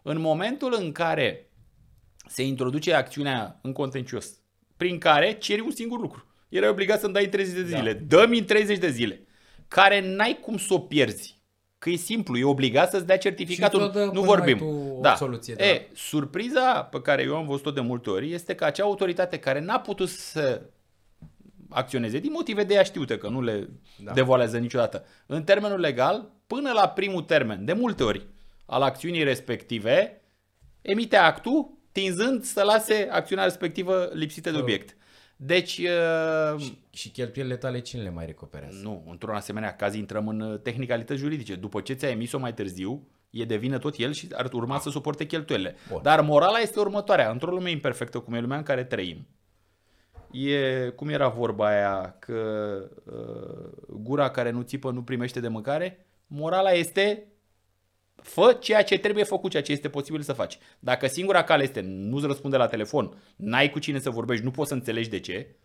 În 0.01 0.19
momentul 0.19 0.75
în 0.79 0.91
care 0.91 1.49
se 2.27 2.43
introduce 2.43 2.93
acțiunea 2.93 3.59
în 3.61 3.71
contencios, 3.71 4.39
prin 4.77 4.97
care 4.97 5.33
ceri 5.33 5.61
un 5.61 5.71
singur 5.71 5.99
lucru 5.99 6.27
erai 6.55 6.69
obligat 6.69 6.99
să-mi 6.99 7.13
dai 7.13 7.23
în 7.23 7.29
30 7.29 7.53
de 7.53 7.63
zile. 7.65 7.93
Da. 7.93 8.17
Dă-mi 8.17 8.37
în 8.39 8.45
30 8.45 8.77
de 8.77 8.89
zile. 8.89 9.21
Care 9.67 10.01
n-ai 10.15 10.37
cum 10.41 10.57
să 10.57 10.73
o 10.73 10.79
pierzi. 10.79 11.41
Că 11.77 11.89
e 11.89 11.95
simplu, 11.95 12.37
e 12.37 12.43
obligat 12.43 12.89
să-ți 12.91 13.05
dea 13.05 13.17
certificatul. 13.17 14.09
Nu 14.13 14.21
vorbim. 14.21 14.61
da. 15.01 15.15
Soluție, 15.15 15.53
da. 15.53 15.65
E, 15.65 15.89
surpriza 15.93 16.83
pe 16.91 17.01
care 17.01 17.21
eu 17.23 17.35
am 17.35 17.45
văzut-o 17.47 17.71
de 17.71 17.81
multe 17.81 18.09
ori 18.09 18.31
este 18.33 18.55
că 18.55 18.65
acea 18.65 18.83
autoritate 18.83 19.37
care 19.39 19.59
n-a 19.59 19.79
putut 19.79 20.09
să 20.09 20.61
acționeze 21.69 22.19
din 22.19 22.31
motive 22.31 22.63
de 22.63 22.73
ea 22.73 22.83
știute, 22.83 23.17
că 23.17 23.27
nu 23.29 23.41
le 23.41 23.69
Da. 24.03 24.11
devoalează 24.11 24.57
niciodată. 24.57 25.05
În 25.25 25.43
termenul 25.43 25.79
legal, 25.79 26.31
până 26.47 26.71
la 26.71 26.87
primul 26.89 27.21
termen, 27.21 27.65
de 27.65 27.73
multe 27.73 28.03
ori, 28.03 28.27
al 28.65 28.81
acțiunii 28.81 29.23
respective, 29.23 30.21
emite 30.81 31.15
actul 31.15 31.77
tinzând 31.91 32.43
să 32.43 32.63
lase 32.63 33.07
acțiunea 33.11 33.43
respectivă 33.43 34.09
lipsită 34.13 34.49
de 34.49 34.55
Oh. 34.55 34.61
obiect. 34.61 34.95
Deci, 35.45 35.77
uh, 35.77 36.61
Și 36.89 37.09
cheltuielile 37.09 37.57
tale 37.57 37.79
cine 37.79 38.01
le 38.01 38.09
mai 38.09 38.25
recuperează? 38.25 38.79
nu, 38.81 39.03
într-un 39.09 39.35
asemenea 39.35 39.75
caz 39.75 39.95
intrăm 39.95 40.27
în 40.27 40.39
uh, 40.39 40.59
tehnicalități 40.59 41.19
juridice. 41.19 41.55
După 41.55 41.81
ce 41.81 41.93
ți-a 41.93 42.09
emis-o 42.09 42.39
mai 42.39 42.53
târziu, 42.53 43.07
e 43.29 43.45
de 43.45 43.57
vină 43.57 43.77
tot 43.77 43.95
el 43.97 44.11
și 44.11 44.27
ar 44.33 44.49
urma 44.53 44.79
să 44.79 44.89
suporte 44.89 45.25
cheltuielile. 45.25 45.75
Bun. 45.89 45.99
Dar 46.01 46.21
morala 46.21 46.57
este 46.57 46.79
următoarea. 46.79 47.31
Într-o 47.31 47.51
lume 47.51 47.69
imperfectă, 47.69 48.19
cum 48.19 48.33
e 48.33 48.39
lumea 48.39 48.57
în 48.57 48.63
care 48.63 48.83
trăim, 48.83 49.27
e, 50.31 50.87
cum 50.95 51.09
era 51.09 51.27
vorba 51.27 51.67
aia, 51.67 52.15
că 52.19 52.33
uh, 53.05 53.87
gura 53.89 54.29
care 54.29 54.49
nu 54.49 54.61
țipă 54.61 54.91
nu 54.91 55.03
primește 55.03 55.39
de 55.39 55.47
mâncare? 55.47 56.05
Morala 56.27 56.71
este 56.71 57.32
fă 58.15 58.57
ceea 58.59 58.83
ce 58.83 58.97
trebuie 58.97 59.23
făcut, 59.23 59.51
ceea 59.51 59.63
ce 59.63 59.71
este 59.71 59.89
posibil 59.89 60.21
să 60.21 60.33
faci. 60.33 60.57
Dacă 60.79 61.07
singura 61.07 61.43
cale 61.43 61.63
este 61.63 61.81
nu-ți 61.81 62.25
răspunde 62.25 62.57
la 62.57 62.67
telefon, 62.67 63.21
n-ai 63.35 63.69
cu 63.69 63.79
cine 63.79 63.99
să 63.99 64.09
vorbești, 64.09 64.43
nu 64.43 64.51
poți 64.51 64.67
să 64.67 64.73
înțelegi 64.73 65.09
de 65.09 65.19
ce, 65.19 65.55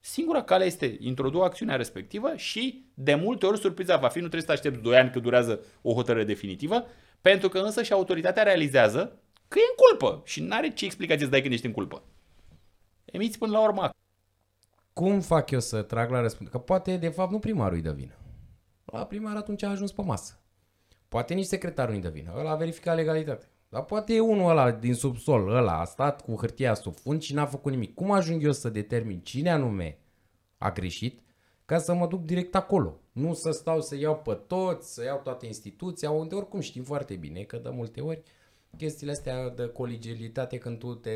Singura 0.00 0.42
cale 0.42 0.64
este 0.64 0.96
introdu 1.00 1.40
acțiunea 1.40 1.76
respectivă 1.76 2.36
și 2.36 2.90
de 2.94 3.14
multe 3.14 3.46
ori 3.46 3.58
surpriza 3.58 3.96
va 3.96 4.08
fi, 4.08 4.18
nu 4.18 4.28
trebuie 4.28 4.40
să 4.40 4.46
te 4.46 4.52
aștepți 4.52 4.80
2 4.80 4.96
ani 4.96 5.10
că 5.10 5.18
durează 5.18 5.60
o 5.82 5.92
hotărâre 5.92 6.24
definitivă, 6.24 6.86
pentru 7.20 7.48
că 7.48 7.58
însă 7.58 7.82
și 7.82 7.92
autoritatea 7.92 8.42
realizează 8.42 9.20
că 9.48 9.58
e 9.58 9.62
în 9.70 9.76
culpă 9.76 10.22
și 10.24 10.42
nu 10.42 10.54
are 10.54 10.70
ce 10.70 10.84
explicație 10.84 11.24
să 11.24 11.30
dai 11.30 11.40
când 11.40 11.52
ești 11.52 11.66
în 11.66 11.72
culpă. 11.72 12.02
Emiți 13.04 13.38
până 13.38 13.52
la 13.52 13.62
urmă. 13.62 13.90
Cum 14.92 15.20
fac 15.20 15.50
eu 15.50 15.60
să 15.60 15.82
trag 15.82 16.10
la 16.10 16.20
răspundere? 16.20 16.56
Că 16.56 16.62
poate, 16.64 16.96
de 16.96 17.08
fapt, 17.08 17.30
nu 17.30 17.38
primarul 17.38 17.76
îi 17.76 17.82
dă 17.82 17.92
vină. 17.92 18.14
La 18.84 19.06
primar 19.06 19.36
atunci 19.36 19.62
a 19.62 19.68
ajuns 19.68 19.92
pe 19.92 20.02
masă. 20.02 20.40
Poate 21.16 21.34
nici 21.34 21.46
secretarul 21.46 21.92
nu-i 21.92 22.02
dă 22.02 22.08
vină. 22.08 22.32
Ăla 22.38 22.50
a 22.50 22.56
verificat 22.56 22.96
legalitatea. 22.96 23.48
Dar 23.68 23.84
poate 23.84 24.14
e 24.14 24.20
unul 24.20 24.50
ăla 24.50 24.70
din 24.70 24.94
subsol, 24.94 25.48
ăla 25.48 25.80
a 25.80 25.84
stat 25.84 26.22
cu 26.22 26.36
hârtia 26.36 26.74
sub 26.74 26.94
fund 26.94 27.22
și 27.22 27.34
n-a 27.34 27.46
făcut 27.46 27.72
nimic. 27.72 27.94
Cum 27.94 28.10
ajung 28.10 28.42
eu 28.42 28.52
să 28.52 28.68
determin 28.68 29.20
cine 29.20 29.50
anume 29.50 29.98
a 30.58 30.70
greșit 30.70 31.20
ca 31.64 31.78
să 31.78 31.94
mă 31.94 32.06
duc 32.06 32.24
direct 32.24 32.54
acolo? 32.54 33.00
Nu 33.12 33.34
să 33.34 33.50
stau 33.50 33.80
să 33.80 33.96
iau 33.96 34.16
pe 34.16 34.34
toți, 34.46 34.94
să 34.94 35.04
iau 35.04 35.20
toate 35.22 35.46
instituția, 35.46 36.10
unde 36.10 36.34
oricum 36.34 36.60
știm 36.60 36.82
foarte 36.82 37.14
bine 37.14 37.42
că 37.42 37.56
de 37.56 37.68
multe 37.68 38.00
ori 38.00 38.22
chestiile 38.76 39.12
astea 39.12 39.48
de 39.48 39.66
colegialitate 39.66 40.58
când 40.58 40.78
tu 40.78 40.94
te 40.94 41.10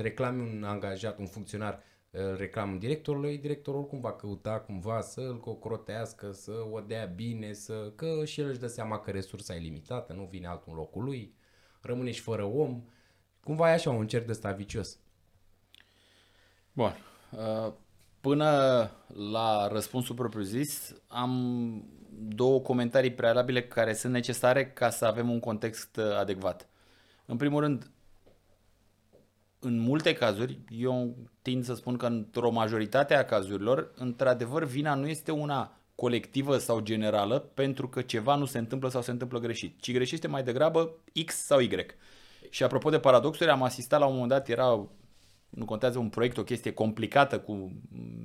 reclami 0.00 0.40
un 0.40 0.64
angajat, 0.64 1.18
un 1.18 1.26
funcționar, 1.26 1.82
îl 2.14 2.36
reclamă 2.36 2.76
directorului, 2.76 3.38
directorul 3.38 3.80
oricum 3.80 4.00
va 4.00 4.12
căuta 4.12 4.60
cumva 4.60 5.00
să 5.00 5.20
îl 5.20 5.40
cocrotească, 5.40 6.32
să 6.32 6.52
o 6.70 6.80
dea 6.80 7.04
bine, 7.04 7.52
să 7.52 7.92
că 7.94 8.24
și 8.24 8.40
el 8.40 8.48
își 8.48 8.58
dă 8.58 8.66
seama 8.66 8.98
că 8.98 9.10
resursa 9.10 9.54
e 9.54 9.58
limitată, 9.58 10.12
nu 10.12 10.28
vine 10.30 10.46
altul 10.46 10.72
în 10.72 10.78
locul 10.78 11.04
lui, 11.04 11.34
rămâne 11.80 12.10
și 12.10 12.20
fără 12.20 12.44
om. 12.44 12.84
Cumva 13.44 13.70
e 13.70 13.72
așa 13.72 13.90
un 13.90 14.06
cerc 14.06 14.24
de 14.26 14.32
ăsta 14.32 14.52
vicios. 14.52 14.98
Bun. 16.72 16.92
Uh, 17.30 17.72
Până 18.22 18.90
la 19.30 19.68
răspunsul 19.68 20.14
propriu-zis, 20.14 20.94
am 21.06 21.32
două 22.18 22.60
comentarii 22.60 23.12
prealabile 23.12 23.62
care 23.62 23.94
sunt 23.94 24.12
necesare 24.12 24.66
ca 24.66 24.90
să 24.90 25.04
avem 25.04 25.30
un 25.30 25.40
context 25.40 25.96
uh, 25.96 26.16
adecvat. 26.16 26.68
În 27.26 27.36
primul 27.36 27.60
rând, 27.60 27.90
în 29.64 29.78
multe 29.78 30.12
cazuri, 30.12 30.58
eu 30.70 31.16
tind 31.42 31.64
să 31.64 31.74
spun 31.74 31.96
că 31.96 32.06
într-o 32.06 32.50
majoritate 32.50 33.14
a 33.14 33.24
cazurilor, 33.24 33.92
într-adevăr, 33.96 34.64
vina 34.64 34.94
nu 34.94 35.08
este 35.08 35.30
una 35.30 35.76
colectivă 35.94 36.58
sau 36.58 36.80
generală 36.80 37.38
pentru 37.38 37.88
că 37.88 38.02
ceva 38.02 38.34
nu 38.34 38.44
se 38.44 38.58
întâmplă 38.58 38.88
sau 38.88 39.02
se 39.02 39.10
întâmplă 39.10 39.38
greșit, 39.38 39.80
ci 39.80 39.92
greșește 39.92 40.28
mai 40.28 40.42
degrabă 40.42 40.94
X 41.24 41.34
sau 41.34 41.60
Y. 41.60 41.86
Și 42.50 42.62
apropo 42.62 42.90
de 42.90 42.98
paradoxuri, 42.98 43.50
am 43.50 43.62
asistat 43.62 44.00
la 44.00 44.06
un 44.06 44.12
moment 44.12 44.30
dat, 44.30 44.48
era, 44.48 44.88
nu 45.48 45.64
contează 45.64 45.98
un 45.98 46.08
proiect, 46.08 46.38
o 46.38 46.44
chestie 46.44 46.72
complicată 46.72 47.38
cu 47.38 47.72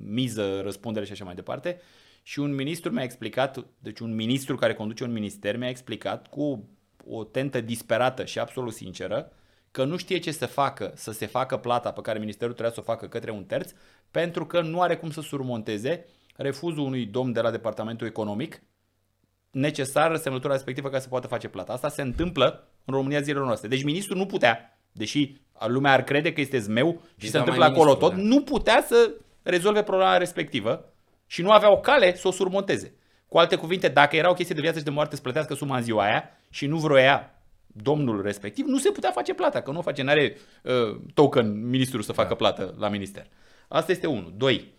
miză, 0.04 0.60
răspundere 0.60 1.04
și 1.04 1.12
așa 1.12 1.24
mai 1.24 1.34
departe, 1.34 1.80
și 2.22 2.38
un 2.38 2.54
ministru 2.54 2.92
mi-a 2.92 3.02
explicat, 3.02 3.64
deci 3.78 3.98
un 3.98 4.14
ministru 4.14 4.56
care 4.56 4.74
conduce 4.74 5.04
un 5.04 5.12
minister 5.12 5.56
mi-a 5.56 5.68
explicat 5.68 6.28
cu 6.28 6.68
o 7.06 7.24
tentă 7.24 7.60
disperată 7.60 8.24
și 8.24 8.38
absolut 8.38 8.72
sinceră, 8.72 9.32
că 9.78 9.84
nu 9.84 9.96
știe 9.96 10.18
ce 10.18 10.30
să 10.30 10.46
facă, 10.46 10.92
să 10.94 11.12
se 11.12 11.26
facă 11.26 11.56
plata 11.56 11.90
pe 11.90 12.00
care 12.00 12.18
ministerul 12.18 12.52
trebuia 12.52 12.74
să 12.74 12.80
o 12.80 12.92
facă 12.92 13.06
către 13.06 13.30
un 13.30 13.44
terț, 13.44 13.70
pentru 14.10 14.46
că 14.46 14.60
nu 14.60 14.80
are 14.80 14.96
cum 14.96 15.10
să 15.10 15.20
surmonteze 15.20 16.06
refuzul 16.36 16.84
unui 16.84 17.06
domn 17.06 17.32
de 17.32 17.40
la 17.40 17.50
departamentul 17.50 18.06
economic 18.06 18.62
necesară 19.50 20.16
semnătura 20.16 20.52
respectivă 20.52 20.88
ca 20.88 20.98
să 20.98 21.08
poată 21.08 21.26
face 21.26 21.48
plata. 21.48 21.72
Asta 21.72 21.88
se 21.88 22.02
întâmplă 22.02 22.68
în 22.84 22.94
România 22.94 23.20
zilele 23.20 23.44
noastre. 23.44 23.68
Deci 23.68 23.84
ministrul 23.84 24.16
nu 24.16 24.26
putea, 24.26 24.78
deși 24.92 25.36
lumea 25.66 25.92
ar 25.92 26.02
crede 26.02 26.32
că 26.32 26.40
este 26.40 26.58
zmeu 26.58 26.90
și 26.90 27.18
Deci 27.18 27.26
se 27.26 27.32
da, 27.32 27.38
întâmplă 27.38 27.64
mai 27.64 27.72
acolo 27.72 27.90
ministru, 27.90 28.08
tot, 28.08 28.16
da. 28.16 28.34
nu 28.34 28.42
putea 28.42 28.84
să 28.86 29.14
rezolve 29.42 29.82
problema 29.82 30.16
respectivă 30.16 30.92
și 31.26 31.42
nu 31.42 31.50
avea 31.50 31.72
o 31.72 31.80
cale 31.80 32.16
să 32.16 32.28
o 32.28 32.30
surmonteze. 32.30 32.94
Cu 33.28 33.38
alte 33.38 33.56
cuvinte, 33.56 33.88
dacă 33.88 34.16
era 34.16 34.30
o 34.30 34.34
chestie 34.34 34.54
de 34.54 34.60
viață 34.60 34.78
și 34.78 34.84
de 34.84 34.90
moarte 34.90 35.16
să 35.16 35.22
plătească 35.22 35.54
suma 35.54 35.76
în 35.76 35.82
ziua 35.82 36.04
aia 36.04 36.30
și 36.50 36.66
nu 36.66 36.76
vroia 36.76 37.37
domnul 37.82 38.22
respectiv, 38.22 38.66
nu 38.66 38.78
se 38.78 38.90
putea 38.90 39.10
face 39.10 39.34
plata, 39.34 39.60
că 39.60 39.70
nu 39.70 39.78
o 39.78 39.82
face, 39.82 40.02
nu 40.02 40.10
are 40.10 40.36
uh, 40.62 41.00
token 41.14 41.68
ministrul 41.68 42.02
să 42.02 42.12
facă 42.12 42.34
plată 42.34 42.74
la 42.78 42.88
minister. 42.88 43.26
Asta 43.68 43.92
este 43.92 44.06
unul. 44.06 44.34
Doi, 44.36 44.72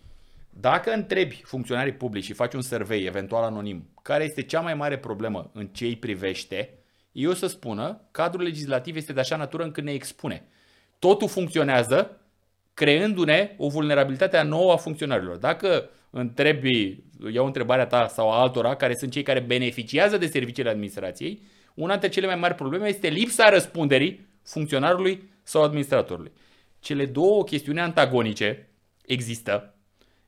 dacă 0.50 0.92
întrebi 0.92 1.40
funcționarii 1.44 1.92
publici 1.92 2.24
și 2.24 2.32
faci 2.32 2.54
un 2.54 2.62
survey, 2.62 3.04
eventual 3.04 3.42
anonim, 3.42 3.88
care 4.02 4.24
este 4.24 4.42
cea 4.42 4.60
mai 4.60 4.74
mare 4.74 4.98
problemă 4.98 5.50
în 5.54 5.66
ce 5.66 5.84
îi 5.84 5.96
privește, 5.96 6.78
ei 7.12 7.26
o 7.26 7.34
să 7.34 7.46
spună, 7.46 8.08
cadrul 8.10 8.42
legislativ 8.42 8.96
este 8.96 9.12
de 9.12 9.20
așa 9.20 9.36
natură 9.36 9.62
încât 9.62 9.84
ne 9.84 9.92
expune. 9.92 10.48
Totul 10.98 11.28
funcționează 11.28 12.20
creându-ne 12.74 13.54
o 13.56 13.68
vulnerabilitate 13.68 14.42
nouă 14.42 14.72
a 14.72 14.76
funcționarilor. 14.76 15.36
Dacă 15.36 15.90
întrebi, 16.10 17.04
iau 17.32 17.46
întrebarea 17.46 17.86
ta 17.86 18.06
sau 18.06 18.30
a 18.30 18.40
altora, 18.40 18.76
care 18.76 18.94
sunt 18.94 19.10
cei 19.10 19.22
care 19.22 19.40
beneficiază 19.40 20.16
de 20.16 20.26
serviciile 20.26 20.70
administrației, 20.70 21.42
una 21.80 21.90
dintre 21.90 22.08
cele 22.08 22.26
mai 22.26 22.36
mari 22.36 22.54
probleme 22.54 22.88
este 22.88 23.08
lipsa 23.08 23.48
răspunderii 23.48 24.28
funcționarului 24.42 25.30
sau 25.42 25.62
administratorului. 25.62 26.32
Cele 26.78 27.06
două 27.06 27.44
chestiuni 27.44 27.80
antagonice 27.80 28.68
există. 29.06 29.74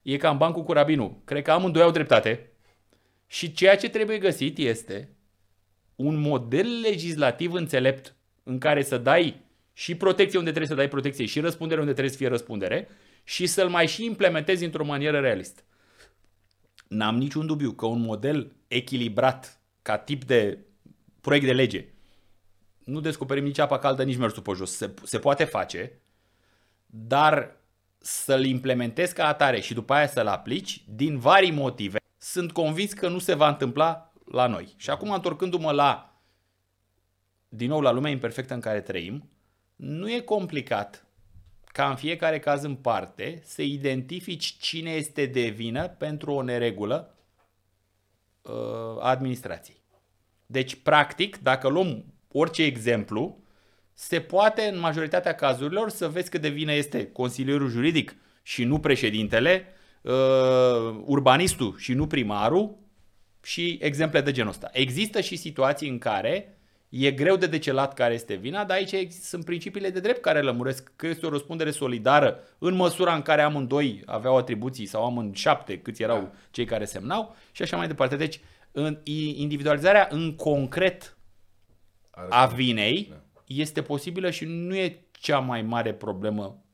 E 0.02 0.16
ca 0.16 0.30
în 0.30 0.36
bancul 0.36 0.62
cu 0.62 0.72
rabinul. 0.72 1.20
Cred 1.24 1.42
că 1.42 1.50
amândoi 1.50 1.82
au 1.82 1.90
dreptate. 1.90 2.50
Și 3.26 3.52
ceea 3.52 3.76
ce 3.76 3.88
trebuie 3.88 4.18
găsit 4.18 4.58
este 4.58 5.16
un 5.94 6.20
model 6.20 6.80
legislativ 6.80 7.52
înțelept 7.52 8.16
în 8.42 8.58
care 8.58 8.82
să 8.82 8.98
dai 8.98 9.40
și 9.72 9.94
protecție 9.94 10.38
unde 10.38 10.50
trebuie 10.50 10.70
să 10.70 10.76
dai 10.76 10.88
protecție 10.88 11.24
și 11.24 11.40
răspundere 11.40 11.80
unde 11.80 11.92
trebuie 11.92 12.12
să 12.12 12.18
fie 12.18 12.28
răspundere 12.28 12.88
și 13.24 13.46
să-l 13.46 13.68
mai 13.68 13.86
și 13.86 14.04
implementezi 14.04 14.64
într-o 14.64 14.84
manieră 14.84 15.20
realistă. 15.20 15.62
N-am 16.88 17.16
niciun 17.16 17.46
dubiu 17.46 17.72
că 17.72 17.86
un 17.86 18.00
model 18.00 18.52
echilibrat 18.68 19.60
ca 19.82 19.98
tip 19.98 20.24
de 20.24 20.58
proiect 21.22 21.46
de 21.46 21.52
lege 21.52 21.92
nu 22.84 23.00
descoperim 23.00 23.44
nici 23.44 23.58
apa 23.58 23.78
caldă, 23.78 24.02
nici 24.02 24.16
mersul 24.16 24.42
pe 24.42 24.52
jos. 24.52 24.76
Se, 24.76 24.94
se 25.02 25.18
poate 25.18 25.44
face, 25.44 26.00
dar 26.86 27.56
să-l 27.98 28.44
implementezi 28.44 29.14
ca 29.14 29.26
atare 29.26 29.60
și 29.60 29.74
după 29.74 29.92
aia 29.92 30.06
să-l 30.06 30.26
aplici, 30.26 30.84
din 30.88 31.18
vari 31.18 31.50
motive, 31.50 31.98
sunt 32.18 32.52
convins 32.52 32.92
că 32.92 33.08
nu 33.08 33.18
se 33.18 33.34
va 33.34 33.48
întâmpla 33.48 34.12
la 34.24 34.46
noi. 34.46 34.74
Și 34.76 34.90
acum, 34.90 35.10
întorcându-mă 35.10 35.72
la, 35.72 36.20
din 37.48 37.68
nou, 37.68 37.80
la 37.80 37.90
lumea 37.90 38.10
imperfectă 38.10 38.54
în 38.54 38.60
care 38.60 38.80
trăim, 38.80 39.30
nu 39.76 40.10
e 40.10 40.20
complicat 40.20 41.06
ca 41.64 41.88
în 41.88 41.96
fiecare 41.96 42.38
caz 42.38 42.62
în 42.62 42.74
parte 42.74 43.40
să 43.44 43.62
identifici 43.62 44.56
cine 44.58 44.90
este 44.90 45.26
de 45.26 45.48
vină 45.48 45.88
pentru 45.88 46.32
o 46.32 46.42
neregulă 46.42 47.14
uh, 48.42 48.52
a 48.98 49.08
administrației. 49.08 49.81
Deci, 50.52 50.74
practic, 50.74 51.38
dacă 51.42 51.68
luăm 51.68 52.04
orice 52.32 52.62
exemplu, 52.62 53.38
se 53.94 54.20
poate 54.20 54.62
în 54.62 54.78
majoritatea 54.78 55.34
cazurilor 55.34 55.90
să 55.90 56.08
vezi 56.08 56.30
că 56.30 56.38
de 56.38 56.48
vină 56.48 56.72
este 56.72 57.06
consilierul 57.06 57.68
juridic 57.68 58.16
și 58.42 58.64
nu 58.64 58.78
președintele, 58.78 59.66
uh, 60.02 60.12
urbanistul 61.04 61.74
și 61.78 61.92
nu 61.92 62.06
primarul 62.06 62.76
și 63.42 63.78
exemple 63.82 64.20
de 64.20 64.32
genul 64.32 64.50
ăsta. 64.50 64.70
Există 64.72 65.20
și 65.20 65.36
situații 65.36 65.88
în 65.88 65.98
care 65.98 66.56
e 66.88 67.10
greu 67.10 67.36
de 67.36 67.46
decelat 67.46 67.94
care 67.94 68.14
este 68.14 68.34
vina, 68.34 68.64
dar 68.64 68.76
aici 68.76 68.92
ex- 68.92 69.22
sunt 69.22 69.44
principiile 69.44 69.90
de 69.90 70.00
drept 70.00 70.20
care 70.20 70.40
lămuresc 70.40 70.92
că 70.96 71.06
este 71.06 71.26
o 71.26 71.30
răspundere 71.30 71.70
solidară 71.70 72.38
în 72.58 72.74
măsura 72.74 73.14
în 73.14 73.22
care 73.22 73.42
amândoi 73.42 74.02
aveau 74.06 74.36
atribuții 74.36 74.86
sau 74.86 75.04
amând 75.04 75.36
șapte 75.36 75.78
câți 75.78 76.02
erau 76.02 76.34
cei 76.50 76.64
care 76.64 76.84
semnau 76.84 77.36
și 77.52 77.62
așa 77.62 77.76
mai 77.76 77.86
departe. 77.86 78.16
Deci, 78.16 78.40
în, 78.72 78.98
i- 79.04 79.34
individualizarea 79.40 80.08
în 80.10 80.34
concret 80.36 81.16
a 82.28 82.46
vinei 82.46 83.06
Da. 83.10 83.22
este 83.46 83.82
posibilă 83.82 84.30
și 84.30 84.44
nu 84.44 84.76
e 84.76 85.04
cea 85.10 85.38
mai 85.38 85.62
mare 85.62 85.94
problemă 85.94 86.64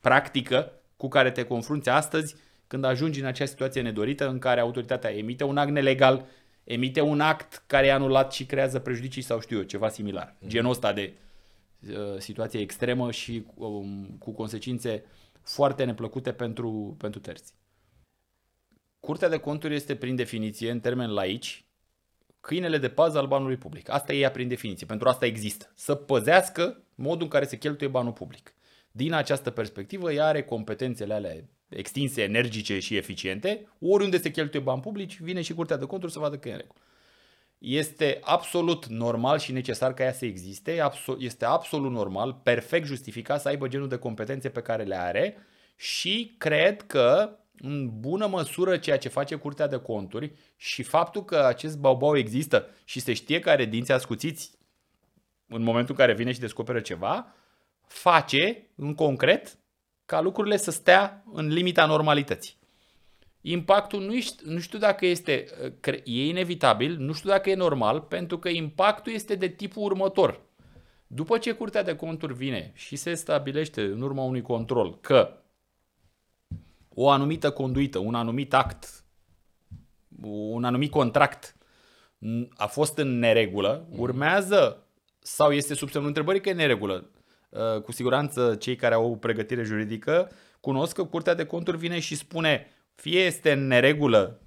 practică 0.00 0.72
cu 0.96 1.08
care 1.08 1.30
te 1.30 1.44
confrunți 1.44 1.88
astăzi 1.88 2.34
când 2.66 2.84
ajungi 2.84 3.20
în 3.20 3.26
acea 3.26 3.44
situație 3.44 3.80
nedorită 3.82 4.28
în 4.28 4.38
care 4.38 4.60
autoritatea 4.60 5.16
emite 5.16 5.44
un 5.44 5.56
act 5.56 5.70
nelegal, 5.70 6.24
emite 6.64 7.00
un 7.00 7.20
act 7.20 7.62
care 7.66 7.86
e 7.86 7.92
anulat 7.92 8.32
și 8.32 8.46
creează 8.46 8.78
prejudicii 8.78 9.22
sau 9.22 9.40
știu 9.40 9.56
eu, 9.56 9.62
ceva 9.62 9.88
similar. 9.88 10.34
Mm. 10.38 10.48
Genul 10.48 10.70
ăsta 10.70 10.92
de 10.92 11.12
uh, 11.90 12.18
situație 12.18 12.60
extremă 12.60 13.10
și 13.10 13.44
um, 13.54 14.16
cu 14.18 14.30
consecințe 14.30 15.04
foarte 15.42 15.84
neplăcute 15.84 16.32
pentru, 16.32 16.94
pentru 16.98 17.20
terți. 17.20 17.52
Curtea 19.00 19.28
de 19.28 19.38
conturi 19.38 19.74
este 19.74 19.96
prin 19.96 20.16
definiție, 20.16 20.70
în 20.70 20.80
termeni 20.80 21.12
laici, 21.12 21.64
câinele 22.40 22.78
de 22.78 22.88
pază 22.88 23.18
al 23.18 23.26
banului 23.26 23.56
public. 23.56 23.90
Asta 23.90 24.12
e 24.12 24.18
ea 24.18 24.30
prin 24.30 24.48
definiție. 24.48 24.86
Pentru 24.86 25.08
asta 25.08 25.26
există. 25.26 25.72
Să 25.74 25.94
păzească 25.94 26.82
modul 26.94 27.22
în 27.22 27.28
care 27.28 27.44
se 27.44 27.58
cheltuie 27.58 27.88
banul 27.88 28.12
public. 28.12 28.54
Din 28.90 29.12
această 29.12 29.50
perspectivă, 29.50 30.12
ea 30.12 30.26
are 30.26 30.42
competențele 30.42 31.14
alea 31.14 31.34
extinse, 31.68 32.22
energice 32.22 32.78
și 32.78 32.96
eficiente. 32.96 33.68
Oriunde 33.80 34.18
se 34.18 34.30
cheltuie 34.30 34.62
bani 34.62 34.80
publici, 34.80 35.20
vine 35.20 35.42
și 35.42 35.54
Curtea 35.54 35.76
de 35.76 35.84
Conturi 35.84 36.12
să 36.12 36.18
vadă 36.18 36.38
că 36.38 36.48
e 36.48 36.52
în 36.52 36.58
regulă. 36.58 36.80
Este 37.58 38.18
absolut 38.22 38.86
normal 38.86 39.38
și 39.38 39.52
necesar 39.52 39.94
ca 39.94 40.04
ea 40.04 40.12
să 40.12 40.24
existe, 40.24 40.82
este 41.18 41.44
absolut 41.44 41.90
normal, 41.90 42.40
perfect 42.42 42.86
justificat 42.86 43.40
să 43.40 43.48
aibă 43.48 43.68
genul 43.68 43.88
de 43.88 43.96
competențe 43.96 44.48
pe 44.48 44.62
care 44.62 44.82
le 44.82 44.98
are 44.98 45.36
și 45.76 46.34
cred 46.38 46.82
că 46.82 47.38
în 47.60 48.00
bună 48.00 48.26
măsură 48.26 48.76
ceea 48.76 48.98
ce 48.98 49.08
face 49.08 49.34
Curtea 49.34 49.66
de 49.66 49.76
Conturi 49.76 50.32
și 50.56 50.82
faptul 50.82 51.24
că 51.24 51.36
acest 51.36 51.78
baubau 51.78 52.16
există 52.16 52.66
și 52.84 53.00
se 53.00 53.12
știe 53.12 53.38
că 53.38 53.50
are 53.50 53.64
dinți 53.64 53.92
ascuțiți 53.92 54.58
în 55.46 55.62
momentul 55.62 55.94
în 55.98 56.00
care 56.00 56.14
vine 56.14 56.32
și 56.32 56.40
descoperă 56.40 56.80
ceva, 56.80 57.34
face 57.86 58.70
în 58.74 58.94
concret 58.94 59.58
ca 60.04 60.20
lucrurile 60.20 60.56
să 60.56 60.70
stea 60.70 61.24
în 61.32 61.48
limita 61.48 61.86
normalității. 61.86 62.56
Impactul 63.40 64.02
nu 64.02 64.20
știu, 64.20 64.52
nu 64.52 64.58
știu 64.58 64.78
dacă 64.78 65.06
este, 65.06 65.44
e 66.04 66.26
inevitabil, 66.26 66.96
nu 66.96 67.12
știu 67.12 67.30
dacă 67.30 67.50
e 67.50 67.54
normal, 67.54 68.00
pentru 68.00 68.38
că 68.38 68.48
impactul 68.48 69.12
este 69.12 69.34
de 69.34 69.48
tipul 69.48 69.82
următor. 69.82 70.40
După 71.06 71.38
ce 71.38 71.52
Curtea 71.52 71.82
de 71.82 71.96
Conturi 71.96 72.34
vine 72.34 72.72
și 72.74 72.96
se 72.96 73.14
stabilește 73.14 73.82
în 73.82 74.00
urma 74.00 74.22
unui 74.22 74.42
control 74.42 74.98
că 75.00 75.42
o 77.00 77.10
anumită 77.10 77.50
conduită, 77.50 77.98
un 77.98 78.14
anumit 78.14 78.54
act, 78.54 79.04
un 80.22 80.64
anumit 80.64 80.90
contract 80.90 81.56
a 82.56 82.66
fost 82.66 82.98
în 82.98 83.18
neregulă, 83.18 83.86
mm. 83.90 83.98
urmează 83.98 84.86
sau 85.18 85.52
este 85.52 85.74
sub 85.74 85.88
semnul 85.88 86.08
întrebării 86.08 86.40
că 86.40 86.48
e 86.48 86.52
neregulă. 86.52 87.10
Uh, 87.48 87.80
cu 87.82 87.92
siguranță 87.92 88.54
cei 88.54 88.76
care 88.76 88.94
au 88.94 89.10
o 89.10 89.16
pregătire 89.16 89.62
juridică 89.62 90.30
cunosc 90.60 90.94
că 90.94 91.04
Curtea 91.04 91.34
de 91.34 91.44
Conturi 91.44 91.76
vine 91.76 92.00
și 92.00 92.16
spune 92.16 92.66
fie 92.94 93.20
este 93.20 93.52
în 93.52 93.66
neregulă 93.66 94.40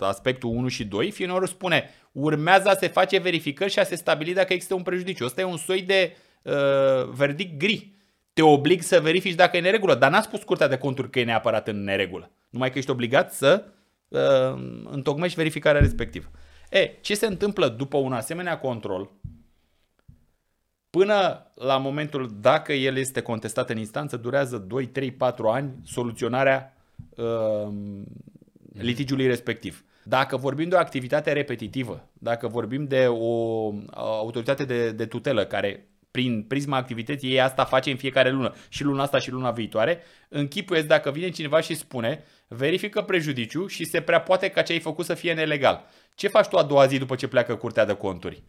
aspectul 0.00 0.50
1 0.50 0.68
și 0.68 0.84
2, 0.84 1.10
fie 1.10 1.30
ori 1.30 1.48
spune 1.48 1.90
urmează 2.12 2.68
a 2.68 2.74
se 2.74 2.88
face 2.88 3.18
verificări 3.18 3.70
și 3.70 3.78
a 3.78 3.84
se 3.84 3.94
stabili 3.94 4.34
dacă 4.34 4.52
există 4.52 4.74
un 4.74 4.82
prejudiciu. 4.82 5.24
Ăsta 5.24 5.40
e 5.40 5.44
un 5.44 5.56
soi 5.56 5.82
de 5.82 6.16
uh, 6.42 7.08
verdict 7.08 7.58
gri 7.58 7.97
te 8.38 8.44
oblig 8.44 8.82
să 8.82 9.00
verifici 9.00 9.34
dacă 9.34 9.56
e 9.56 9.60
neregulă. 9.60 9.94
Dar 9.94 10.10
n-a 10.10 10.20
spus 10.20 10.42
Curtea 10.42 10.68
de 10.68 10.76
Conturi 10.76 11.10
că 11.10 11.20
e 11.20 11.24
neapărat 11.24 11.68
în 11.68 11.84
neregulă. 11.84 12.30
Numai 12.50 12.70
că 12.70 12.78
ești 12.78 12.90
obligat 12.90 13.32
să 13.32 13.64
uh, 14.08 14.18
întocmești 14.84 15.36
verificarea 15.36 15.80
respectivă. 15.80 16.30
E, 16.70 16.98
ce 17.00 17.14
se 17.14 17.26
întâmplă 17.26 17.68
după 17.68 17.96
un 17.96 18.12
asemenea 18.12 18.58
control, 18.58 19.10
până 20.90 21.46
la 21.54 21.76
momentul 21.76 22.36
dacă 22.40 22.72
el 22.72 22.96
este 22.96 23.20
contestat 23.20 23.70
în 23.70 23.78
instanță, 23.78 24.16
durează 24.16 24.58
2, 24.58 24.86
3, 24.86 25.12
4 25.12 25.48
ani 25.48 25.72
soluționarea 25.84 26.76
uh, 27.16 27.72
litigiului 28.72 29.26
respectiv. 29.26 29.84
Dacă 30.04 30.36
vorbim 30.36 30.68
de 30.68 30.74
o 30.74 30.78
activitate 30.78 31.32
repetitivă, 31.32 32.08
dacă 32.12 32.48
vorbim 32.48 32.84
de 32.84 33.06
o 33.08 33.72
autoritate 33.94 34.64
de, 34.64 34.90
de 34.90 35.06
tutelă 35.06 35.44
care 35.44 35.88
prin 36.18 36.42
prisma 36.42 36.76
activității 36.76 37.30
ei 37.30 37.40
asta 37.40 37.64
face 37.64 37.90
în 37.90 37.96
fiecare 37.96 38.30
lună 38.30 38.54
și 38.68 38.82
luna 38.82 39.02
asta 39.02 39.18
și 39.18 39.30
luna 39.30 39.50
viitoare, 39.50 40.02
închipuiesc 40.28 40.86
dacă 40.86 41.10
vine 41.10 41.28
cineva 41.28 41.60
și 41.60 41.74
spune, 41.74 42.24
verifică 42.48 43.02
prejudiciu 43.02 43.66
și 43.66 43.84
se 43.84 44.00
prea 44.00 44.20
poate 44.20 44.48
ca 44.48 44.62
ce 44.62 44.72
ai 44.72 44.78
făcut 44.80 45.04
să 45.04 45.14
fie 45.14 45.34
nelegal. 45.34 45.84
Ce 46.14 46.28
faci 46.28 46.46
tu 46.46 46.56
a 46.56 46.62
doua 46.62 46.86
zi 46.86 46.98
după 46.98 47.14
ce 47.14 47.28
pleacă 47.28 47.56
curtea 47.56 47.84
de 47.84 47.94
conturi? 47.94 48.42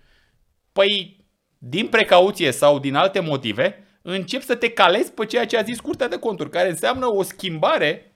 Păi, 0.71 1.25
din 1.58 1.88
precauție 1.88 2.51
sau 2.51 2.79
din 2.79 2.95
alte 2.95 3.19
motive, 3.19 3.84
încep 4.01 4.41
să 4.41 4.55
te 4.55 4.69
calezi 4.69 5.12
pe 5.12 5.25
ceea 5.25 5.45
ce 5.45 5.58
a 5.58 5.62
zis 5.62 5.79
curtea 5.79 6.08
de 6.08 6.17
conturi, 6.17 6.49
care 6.49 6.69
înseamnă 6.69 7.05
o 7.13 7.23
schimbare 7.23 8.15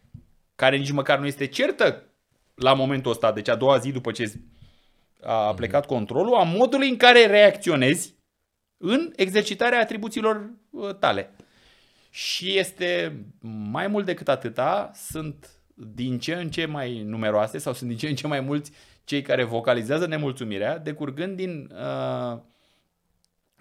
care 0.55 0.77
nici 0.77 0.91
măcar 0.91 1.19
nu 1.19 1.25
este 1.25 1.47
certă 1.47 2.03
la 2.55 2.73
momentul 2.73 3.11
ăsta, 3.11 3.31
deci 3.31 3.49
a 3.49 3.55
doua 3.55 3.77
zi 3.77 3.91
după 3.91 4.11
ce 4.11 4.33
a 5.21 5.53
plecat 5.53 5.85
controlul, 5.85 6.35
a 6.35 6.43
modului 6.43 6.89
în 6.89 6.97
care 6.97 7.25
reacționezi 7.25 8.21
în 8.85 9.11
exercitarea 9.15 9.79
atribuțiilor 9.79 10.49
uh, 10.69 10.95
tale. 10.95 11.35
Și 12.09 12.57
este 12.57 13.19
mai 13.71 13.87
mult 13.87 14.05
decât 14.05 14.27
atâta, 14.27 14.91
sunt 14.95 15.49
din 15.73 16.19
ce 16.19 16.33
în 16.33 16.49
ce 16.49 16.65
mai 16.65 17.03
numeroase 17.03 17.57
sau 17.57 17.73
sunt 17.73 17.89
din 17.89 17.97
ce 17.97 18.07
în 18.07 18.15
ce 18.15 18.27
mai 18.27 18.39
mulți 18.39 18.71
cei 19.03 19.21
care 19.21 19.43
vocalizează 19.43 20.05
nemulțumirea, 20.07 20.77
decurgând 20.77 21.35
din 21.35 21.71
uh, 21.71 22.39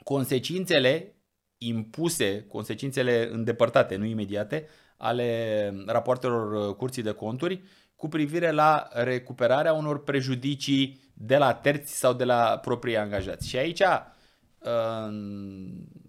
consecințele 0.03 1.15
impuse, 1.59 2.45
consecințele 2.49 3.29
îndepărtate, 3.33 3.97
nu 3.97 4.05
imediate, 4.05 4.69
ale 4.97 5.83
rapoartelor 5.87 6.69
uh, 6.69 6.75
curții 6.75 7.03
de 7.03 7.13
conturi 7.13 7.63
cu 7.97 8.09
privire 8.09 8.51
la 8.51 8.89
recuperarea 8.93 9.73
unor 9.73 10.05
prejudicii 10.05 11.01
de 11.15 11.37
la 11.37 11.55
terți 11.55 11.99
sau 11.99 12.13
de 12.13 12.25
la 12.25 12.59
proprii 12.63 12.97
angajați. 12.97 13.49
Și 13.49 13.57
aici 13.57 13.83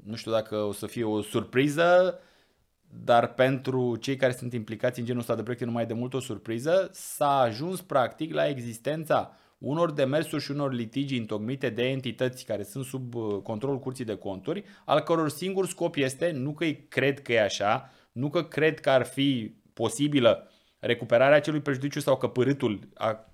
nu 0.03 0.15
știu 0.15 0.31
dacă 0.31 0.55
o 0.55 0.71
să 0.71 0.87
fie 0.87 1.03
o 1.03 1.21
surpriză, 1.21 2.19
dar 3.03 3.33
pentru 3.33 3.95
cei 3.95 4.15
care 4.15 4.31
sunt 4.31 4.53
implicați 4.53 4.99
în 4.99 5.05
genul 5.05 5.21
ăsta 5.21 5.35
de 5.35 5.41
proiecte 5.41 5.65
numai 5.65 5.85
de 5.85 5.93
mult 5.93 6.13
o 6.13 6.19
surpriză, 6.19 6.89
s-a 6.91 7.39
ajuns 7.39 7.81
practic 7.81 8.33
la 8.33 8.47
existența 8.47 9.37
unor 9.57 9.91
demersuri 9.91 10.43
și 10.43 10.51
unor 10.51 10.73
litigi 10.73 11.17
întocmite 11.17 11.69
de 11.69 11.89
entități 11.89 12.45
care 12.45 12.63
sunt 12.63 12.85
sub 12.85 13.15
uh, 13.15 13.41
controlul 13.43 13.79
curții 13.79 14.05
de 14.05 14.15
conturi, 14.15 14.63
al 14.85 14.99
căror 14.99 15.29
singur 15.29 15.67
scop 15.67 15.95
este, 15.95 16.31
nu 16.31 16.53
că 16.53 16.65
cred 16.89 17.21
că 17.21 17.33
e 17.33 17.41
așa, 17.41 17.91
nu 18.11 18.29
că 18.29 18.43
cred 18.43 18.79
că 18.79 18.89
ar 18.89 19.05
fi 19.05 19.55
posibilă 19.73 20.47
recuperarea 20.79 21.37
acelui 21.37 21.59
prejudiciu 21.59 21.99
sau 21.99 22.17
că 22.17 22.27
părâtul 22.27 22.79
a, 22.93 23.27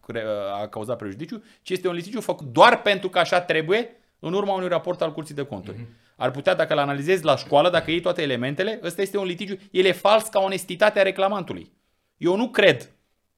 a 0.62 0.67
cauzat 0.67 0.97
prejudiciu, 0.97 1.43
ci 1.62 1.69
este 1.69 1.88
un 1.88 1.93
litigiu 1.93 2.21
făcut 2.21 2.47
doar 2.47 2.82
pentru 2.82 3.10
că 3.10 3.19
așa 3.19 3.41
trebuie 3.41 3.98
în 4.19 4.34
urma 4.34 4.53
unui 4.53 4.67
raport 4.67 5.01
al 5.01 5.13
Curții 5.13 5.36
de 5.36 5.45
Conturi. 5.45 5.77
Mm-hmm. 5.77 6.15
Ar 6.15 6.32
putea, 6.32 6.55
dacă 6.55 6.73
îl 6.73 6.79
analizezi 6.79 7.23
la 7.23 7.36
școală, 7.36 7.69
dacă 7.69 7.91
iei 7.91 8.01
toate 8.01 8.21
elementele, 8.21 8.79
ăsta 8.84 9.01
este 9.01 9.17
un 9.17 9.25
litigiu, 9.25 9.55
el 9.71 9.86
e 9.86 9.91
fals 9.91 10.27
ca 10.27 10.39
onestitatea 10.39 11.03
reclamantului. 11.03 11.73
Eu 12.17 12.36
nu 12.36 12.49
cred 12.49 12.91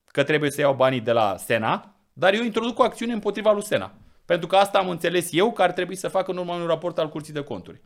că 0.05 0.23
trebuie 0.23 0.51
să 0.51 0.61
iau 0.61 0.73
banii 0.73 1.01
de 1.01 1.11
la 1.11 1.37
Sena, 1.37 1.95
dar 2.13 2.33
eu 2.33 2.43
introduc 2.43 2.79
o 2.79 2.83
acțiune 2.83 3.13
împotriva 3.13 3.51
lui 3.51 3.63
Sena. 3.63 3.93
Pentru 4.25 4.47
că 4.47 4.55
asta 4.55 4.77
am 4.77 4.89
înțeles 4.89 5.29
eu 5.31 5.51
că 5.51 5.61
ar 5.61 5.71
trebui 5.71 5.95
să 5.95 6.07
fac 6.07 6.27
în 6.27 6.37
urma 6.37 6.55
unui 6.55 6.67
raport 6.67 6.97
al 6.97 7.09
Curții 7.09 7.33
de 7.33 7.43
Conturi. 7.43 7.81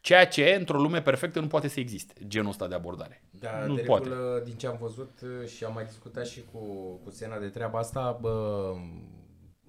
Ceea 0.00 0.26
ce, 0.26 0.54
într-o 0.58 0.78
lume 0.78 1.02
perfectă, 1.02 1.40
nu 1.40 1.46
poate 1.46 1.68
să 1.68 1.80
existe, 1.80 2.14
genul 2.26 2.50
ăsta 2.50 2.66
de 2.66 2.74
abordare. 2.74 3.22
Da, 3.30 3.64
nu 3.66 3.74
de 3.74 3.82
poate. 3.82 4.08
Regulă, 4.08 4.42
din 4.44 4.54
ce 4.54 4.66
am 4.66 4.76
văzut 4.80 5.20
și 5.56 5.64
am 5.64 5.72
mai 5.74 5.84
discutat 5.84 6.26
și 6.26 6.44
cu, 6.52 6.58
cu 7.04 7.10
Sena 7.10 7.38
de 7.38 7.46
treaba 7.46 7.78
asta, 7.78 8.18
bă, 8.20 8.72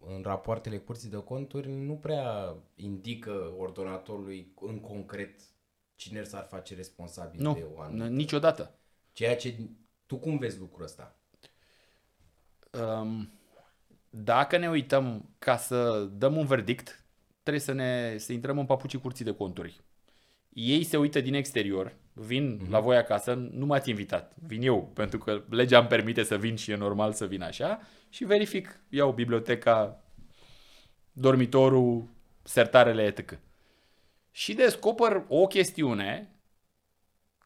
în 0.07 0.21
rapoartele 0.21 0.77
curții 0.77 1.09
de 1.09 1.17
conturi 1.17 1.69
nu 1.69 1.93
prea 1.93 2.55
indică 2.75 3.53
ordonatorului 3.57 4.53
în 4.61 4.79
concret 4.79 5.39
cine 5.95 6.23
s-ar 6.23 6.47
face 6.49 6.75
responsabil 6.75 7.41
nu, 7.41 7.53
de 7.53 7.65
o 7.75 7.81
anumită. 7.81 8.07
niciodată. 8.07 8.75
Ceea 9.11 9.35
ce 9.35 9.55
tu 10.05 10.17
cum 10.17 10.37
vezi 10.37 10.59
lucrul 10.59 10.83
ăsta? 10.83 11.15
Um, 12.71 13.29
dacă 14.09 14.57
ne 14.57 14.69
uităm 14.69 15.29
ca 15.39 15.57
să 15.57 16.09
dăm 16.11 16.37
un 16.37 16.45
verdict, 16.45 17.05
trebuie 17.41 17.63
să 17.63 17.71
ne 17.71 18.17
să 18.17 18.33
intrăm 18.33 18.59
în 18.59 18.65
papucii 18.65 18.99
curții 18.99 19.25
de 19.25 19.33
conturi. 19.33 19.81
Ei 20.49 20.83
se 20.83 20.97
uită 20.97 21.21
din 21.21 21.33
exterior, 21.33 21.95
vin 22.13 22.57
mm-hmm. 22.57 22.69
la 22.69 22.79
voi 22.79 22.97
acasă, 22.97 23.33
nu 23.33 23.65
m-ați 23.65 23.89
invitat, 23.89 24.33
vin 24.35 24.61
eu, 24.61 24.91
pentru 24.93 25.17
că 25.17 25.43
legea 25.49 25.79
îmi 25.79 25.87
permite 25.87 26.23
să 26.23 26.37
vin 26.37 26.55
și 26.55 26.71
e 26.71 26.75
normal 26.75 27.13
să 27.13 27.25
vin 27.25 27.41
așa 27.41 27.79
și 28.09 28.23
verific, 28.23 28.79
iau 28.89 29.11
biblioteca, 29.11 30.03
dormitorul, 31.11 32.07
sertarele, 32.43 33.03
etc. 33.03 33.39
Și 34.31 34.53
descoper 34.53 35.23
o 35.27 35.47
chestiune 35.47 36.29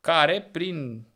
care, 0.02 0.50
prin 0.52 1.08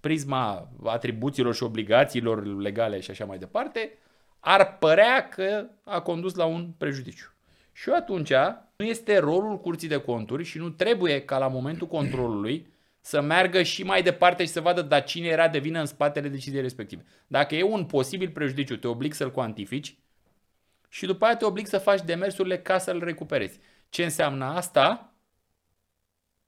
prisma 0.00 0.72
atribuțiilor 0.84 1.54
și 1.54 1.62
obligațiilor 1.62 2.46
legale 2.46 3.00
și 3.00 3.10
așa 3.10 3.24
mai 3.24 3.38
departe, 3.38 3.98
ar 4.40 4.78
părea 4.78 5.28
că 5.28 5.66
a 5.84 6.00
condus 6.00 6.34
la 6.34 6.44
un 6.44 6.72
prejudiciu. 6.78 7.32
Și 7.72 7.90
atunci 7.90 8.32
nu 8.76 8.84
este 8.84 9.18
rolul 9.18 9.60
curții 9.60 9.88
de 9.88 9.96
conturi 9.96 10.44
și 10.44 10.58
nu 10.58 10.70
trebuie 10.70 11.24
ca 11.24 11.38
la 11.38 11.48
momentul 11.48 11.86
controlului 11.86 12.66
să 13.00 13.20
meargă 13.20 13.62
și 13.62 13.82
mai 13.82 14.02
departe 14.02 14.44
și 14.44 14.50
să 14.50 14.60
vadă 14.60 14.82
dar 14.82 15.04
cine 15.04 15.26
era 15.26 15.48
de 15.48 15.58
vină 15.58 15.80
în 15.80 15.86
spatele 15.86 16.28
deciziei 16.28 16.62
respective. 16.62 17.04
Dacă 17.26 17.54
e 17.54 17.62
un 17.62 17.84
posibil 17.84 18.30
prejudiciu, 18.30 18.76
te 18.76 18.86
oblig 18.86 19.12
să-l 19.12 19.30
cuantifici 19.30 19.98
și 20.88 21.06
după 21.06 21.24
aia 21.24 21.36
te 21.36 21.44
oblig 21.44 21.66
să 21.66 21.78
faci 21.78 22.04
demersurile 22.04 22.58
ca 22.58 22.78
să-l 22.78 23.04
recuperezi. 23.04 23.58
Ce 23.88 24.04
înseamnă 24.04 24.44
asta? 24.44 25.14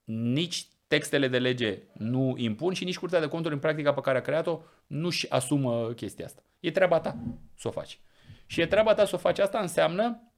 Nici 0.05 0.67
textele 0.87 1.29
de 1.29 1.38
lege 1.38 1.83
nu 1.93 2.35
impun 2.37 2.73
și 2.73 2.85
nici 2.85 2.99
Curtea 2.99 3.21
de 3.21 3.29
Conturi 3.29 3.55
în 3.55 3.61
practica 3.61 3.93
pe 3.93 4.01
care 4.01 4.19
a 4.19 4.21
creat-o 4.21 4.61
nu-și 4.87 5.31
asumă 5.31 5.93
chestia 5.93 6.25
asta. 6.25 6.43
E 6.61 6.71
treaba 6.71 7.01
ta 7.01 7.17
să 7.55 7.69
o 7.69 7.71
faci. 7.71 8.01
Și 8.47 8.61
e 8.61 8.67
treaba 8.67 8.95
ta 8.95 9.05
să 9.05 9.15
o 9.15 9.19
faci 9.19 9.38
asta 9.38 9.59
înseamnă 9.59 10.33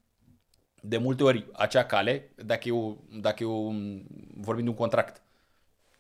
de 0.80 0.96
multe 0.96 1.22
ori 1.22 1.46
acea 1.52 1.84
cale, 1.84 2.32
dacă 2.36 2.68
eu, 2.68 3.04
dacă 3.20 3.42
eu 3.42 3.74
vorbim 4.34 4.64
de 4.64 4.70
un 4.70 4.76
contract, 4.76 5.22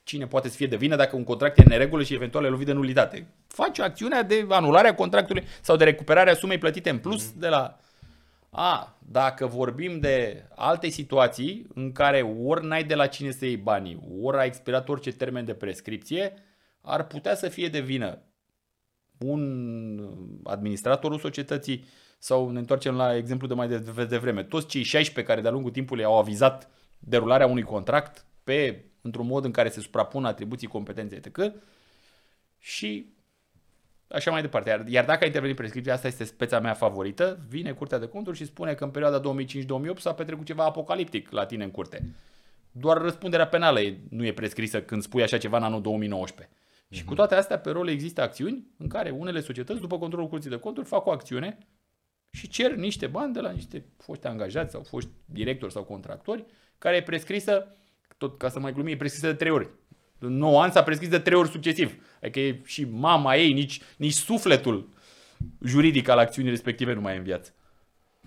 cine 0.04 0.26
poate 0.26 0.48
să 0.48 0.56
fie 0.56 0.66
de 0.66 0.76
vină 0.76 0.96
dacă 0.96 1.16
un 1.16 1.24
contract 1.24 1.58
e 1.58 1.62
în 1.62 1.68
neregulă 1.68 2.02
și 2.02 2.14
eventual 2.14 2.44
e 2.44 2.48
lovit 2.48 2.66
de 2.66 2.72
nulitate. 2.72 3.26
Faci 3.46 3.78
acțiunea 3.78 4.22
de 4.22 4.46
anulare 4.48 4.88
a 4.88 4.94
contractului 4.94 5.44
sau 5.60 5.76
de 5.76 5.84
recuperare 5.84 6.30
a 6.30 6.34
sumei 6.34 6.58
plătite 6.58 6.90
în 6.90 6.98
plus 6.98 7.30
mm-hmm. 7.30 7.38
de 7.38 7.48
la... 7.48 7.78
A, 8.50 8.98
dacă 8.98 9.46
vorbim 9.46 10.00
de 10.00 10.44
alte 10.54 10.88
situații 10.88 11.66
în 11.74 11.92
care 11.92 12.22
ori 12.22 12.66
n-ai 12.66 12.84
de 12.84 12.94
la 12.94 13.06
cine 13.06 13.30
să 13.30 13.44
iei 13.44 13.56
banii, 13.56 14.00
ori 14.22 14.36
a 14.36 14.44
expirat 14.44 14.88
orice 14.88 15.12
termen 15.12 15.44
de 15.44 15.54
prescripție, 15.54 16.34
ar 16.80 17.06
putea 17.06 17.34
să 17.34 17.48
fie 17.48 17.68
de 17.68 17.80
vină 17.80 18.22
un 19.18 20.08
administratorul 20.44 21.18
societății 21.18 21.84
sau 22.18 22.50
ne 22.50 22.58
întoarcem 22.58 22.94
la 22.94 23.16
exemplu 23.16 23.46
de 23.46 23.54
mai 23.54 23.68
devreme, 24.08 24.42
toți 24.42 24.66
cei 24.66 24.82
16 24.82 25.32
care 25.32 25.40
de-a 25.42 25.50
lungul 25.50 25.70
timpului 25.70 26.04
au 26.04 26.18
avizat 26.18 26.70
derularea 26.98 27.46
unui 27.46 27.62
contract 27.62 28.26
pe, 28.44 28.84
într-un 29.04 29.26
mod 29.26 29.44
în 29.44 29.50
care 29.50 29.68
se 29.68 29.80
suprapun 29.80 30.24
atribuții, 30.24 30.66
competențe, 30.66 31.14
etc. 31.14 31.52
Și 32.58 33.14
așa 34.08 34.30
mai 34.30 34.40
departe. 34.40 34.68
Iar, 34.68 34.86
iar 34.86 35.04
dacă 35.04 35.22
a 35.22 35.26
intervenit 35.26 35.56
prescripția, 35.56 35.92
asta 35.92 36.06
este 36.06 36.24
speța 36.24 36.60
mea 36.60 36.74
favorită, 36.74 37.38
vine 37.48 37.72
Curtea 37.72 37.98
de 37.98 38.06
Conturi 38.06 38.36
și 38.36 38.44
spune 38.44 38.74
că 38.74 38.84
în 38.84 38.90
perioada 38.90 39.34
2005-2008 39.94 39.98
s-a 39.98 40.14
petrecut 40.14 40.46
ceva 40.46 40.64
apocaliptic 40.64 41.30
la 41.30 41.46
tine 41.46 41.64
în 41.64 41.70
curte. 41.70 42.14
Doar 42.72 42.96
răspunderea 42.96 43.46
penală 43.46 43.80
nu 44.08 44.24
e 44.24 44.32
prescrisă 44.32 44.82
când 44.82 45.02
spui 45.02 45.22
așa 45.22 45.38
ceva 45.38 45.56
în 45.56 45.62
anul 45.62 45.82
2019. 45.82 46.56
Și 46.90 47.00
cu 47.00 47.06
mhm. 47.06 47.16
toate 47.16 47.34
astea, 47.34 47.58
pe 47.58 47.70
rol 47.70 47.88
există 47.88 48.22
acțiuni 48.22 48.66
în 48.78 48.88
care 48.88 49.10
unele 49.10 49.40
societăți, 49.40 49.80
după 49.80 49.98
controlul 49.98 50.28
curții 50.28 50.50
de 50.50 50.56
conturi, 50.56 50.86
fac 50.86 51.06
o 51.06 51.10
acțiune 51.10 51.58
și 52.30 52.48
cer 52.48 52.74
niște 52.74 53.06
bani 53.06 53.32
de 53.32 53.40
la 53.40 53.50
niște 53.50 53.84
foști 53.96 54.26
angajați 54.26 54.72
sau 54.72 54.82
foști 54.82 55.10
directori 55.24 55.72
sau 55.72 55.84
contractori, 55.84 56.44
care 56.78 56.96
e 56.96 57.02
prescrisă, 57.02 57.76
tot 58.16 58.38
ca 58.38 58.48
să 58.48 58.58
mai 58.58 58.72
glumim, 58.72 58.92
e 58.92 58.96
prescrisă 58.96 59.26
de 59.26 59.34
trei 59.34 59.50
ori. 59.50 59.70
9 60.18 60.62
ani 60.62 60.72
s-a 60.72 60.82
prescris 60.82 61.08
de 61.08 61.18
trei 61.18 61.38
ori 61.38 61.48
succesiv. 61.48 61.94
Adică 62.22 62.40
e 62.40 62.60
și 62.64 62.84
mama 62.84 63.36
ei, 63.36 63.52
nici, 63.52 63.80
nici 63.96 64.12
sufletul 64.12 64.88
juridic 65.60 66.08
al 66.08 66.18
acțiunii 66.18 66.50
respective 66.50 66.92
nu 66.92 67.00
mai 67.00 67.14
e 67.14 67.16
în 67.16 67.22
viață. 67.22 67.54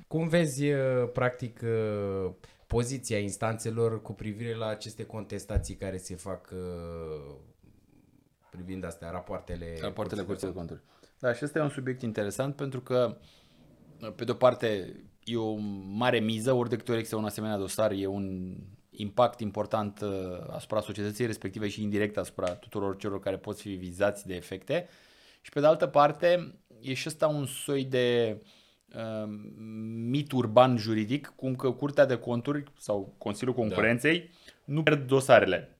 Cum 0.08 0.28
vezi, 0.28 0.72
uh, 0.72 1.10
practic, 1.14 1.62
uh, 1.64 2.32
poziția 2.68 3.18
instanțelor 3.18 4.02
cu 4.02 4.14
privire 4.14 4.56
la 4.56 4.68
aceste 4.68 5.06
contestații 5.06 5.76
care 5.76 5.98
se 5.98 6.16
fac 6.16 6.50
uh, 6.54 7.36
privind 8.50 8.86
astea, 8.86 9.10
rapoartele, 9.10 9.78
rapoartele 9.82 10.22
curții 10.22 10.48
de 10.48 10.54
conturi. 10.54 10.82
Da, 11.20 11.34
și 11.34 11.44
ăsta 11.44 11.60
e 11.60 11.62
un 11.62 11.70
subiect 11.70 12.02
interesant 12.02 12.56
pentru 12.56 12.82
că, 12.82 13.18
pe 14.16 14.24
de-o 14.24 14.34
parte, 14.34 14.96
e 15.24 15.38
o 15.38 15.56
mare 15.94 16.20
miză, 16.20 16.54
ori 16.54 16.70
de 16.70 16.76
câte 16.76 16.90
ori 16.92 17.00
există 17.00 17.20
un 17.20 17.26
asemenea 17.26 17.58
dosar, 17.58 17.92
e 17.92 18.08
un 18.08 18.56
impact 18.98 19.40
important 19.40 20.02
uh, 20.02 20.10
asupra 20.50 20.82
societății 20.82 21.26
respective 21.26 21.68
și 21.68 21.82
indirect 21.84 22.18
asupra 22.18 22.56
tuturor 22.56 22.98
celor 22.98 23.20
care 23.20 23.38
pot 23.38 23.60
fi 23.60 23.70
vizați 23.70 24.28
de 24.28 24.36
efecte. 24.36 24.88
Și 25.42 25.52
pe 25.52 25.60
de 25.60 25.66
altă 25.66 25.88
parte, 25.88 26.54
e 26.82 26.94
și 26.94 27.08
ăsta 27.08 27.28
un 27.28 27.46
soi 27.46 27.84
de 27.84 28.38
uh, 28.96 29.30
mit 30.10 30.32
urban 30.32 30.78
juridic, 30.78 31.34
cum 31.36 31.56
că 31.56 31.72
Curtea 31.72 32.06
de 32.06 32.18
Conturi 32.18 32.64
sau 32.78 33.16
Consiliul 33.18 33.56
da. 33.56 33.62
Concurenței 33.62 34.20
da. 34.20 34.54
nu 34.66 34.84
pierd 34.84 35.08
dosarele. 35.08 35.72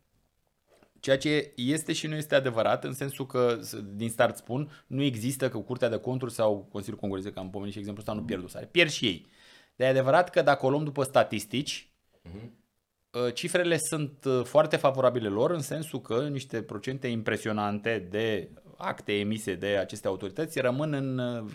Ceea 1.00 1.18
ce 1.18 1.52
este 1.56 1.94
și 1.94 2.08
nu 2.08 2.16
este 2.16 2.36
adevărat, 2.36 2.84
în 2.84 2.94
sensul 2.94 3.26
că, 3.26 3.60
din 3.94 4.10
start 4.10 4.38
spun, 4.38 4.84
nu 4.88 5.02
există 5.04 5.50
că 5.50 5.58
Curtea 5.58 5.90
de 5.90 5.98
Conturi 5.98 6.34
sau 6.34 6.68
Consiliul 6.72 7.00
Concurenței, 7.00 7.34
că 7.34 7.40
am 7.40 7.50
pomenit 7.50 7.74
și 7.74 7.80
exemplul 7.80 8.06
ăsta, 8.08 8.20
nu 8.20 8.26
pierd 8.26 8.42
dosare. 8.42 8.66
Pierd 8.66 8.90
și 8.90 9.06
ei. 9.06 9.28
Dar 9.76 9.88
e 9.88 9.92
adevărat 9.92 10.30
că 10.30 10.42
dacă 10.42 10.66
o 10.66 10.70
luăm 10.70 10.84
după 10.84 11.04
statistici, 11.04 11.92
uh-huh. 12.26 12.50
Cifrele 13.34 13.78
sunt 13.78 14.26
uh, 14.26 14.44
foarte 14.44 14.76
favorabile 14.76 15.28
lor, 15.28 15.52
în 15.52 15.62
sensul 15.62 16.02
că 16.02 16.28
niște 16.28 16.62
procente 16.62 17.08
impresionante 17.08 18.08
de 18.10 18.50
acte 18.78 19.14
emise 19.14 19.56
de 19.56 19.68
aceste 19.68 20.08
autorități 20.08 20.60
rămân 20.60 20.94
în, 20.94 21.18
uh, 21.18 21.52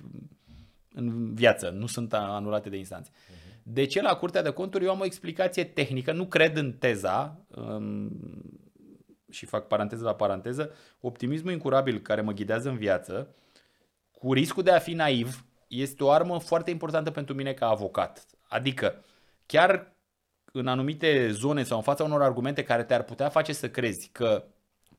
în 0.95 1.35
viață, 1.35 1.71
nu 1.71 1.87
sunt 1.87 2.13
anulate 2.13 2.69
de 2.69 2.77
instanțe. 2.77 3.11
Uh-huh. 3.11 3.63
De 3.63 3.85
ce 3.85 4.03
la 4.03 4.15
Curtea 4.15 4.43
de 4.43 4.51
Conturi 4.51 4.85
eu 4.85 4.91
am 4.91 5.01
o 5.01 5.05
explicație 5.05 5.65
tehnică, 5.65 6.13
nu 6.13 6.27
cred 6.27 6.57
în 6.57 6.73
teza, 6.73 7.47
um, 7.49 8.11
și 9.31 9.47
fac 9.47 9.67
paranteză 9.67 10.05
la 10.05 10.15
paranteză, 10.15 10.71
optimismul 11.01 11.53
incurabil 11.53 11.99
care 11.99 12.21
mă 12.21 12.33
ghidează 12.33 12.69
în 12.69 12.77
viață, 12.77 13.35
cu 14.13 14.33
riscul 14.33 14.63
de 14.63 14.71
a 14.71 14.79
fi 14.79 14.93
naiv, 14.93 15.45
este 15.69 16.05
o 16.05 16.11
armă 16.11 16.39
foarte 16.39 16.71
importantă 16.71 17.11
pentru 17.11 17.35
mine 17.35 17.53
ca 17.53 17.69
avocat. 17.69 18.27
Adică, 18.49 19.05
chiar 19.47 19.92
în 20.53 20.67
anumite 20.67 21.31
zone 21.31 21.63
sau 21.63 21.77
în 21.77 21.83
fața 21.83 22.05
unor 22.05 22.23
argumente 22.23 22.63
care 22.63 22.85
te-ar 22.85 23.03
putea 23.03 23.29
face 23.29 23.53
să 23.53 23.69
crezi 23.69 24.09
că 24.13 24.45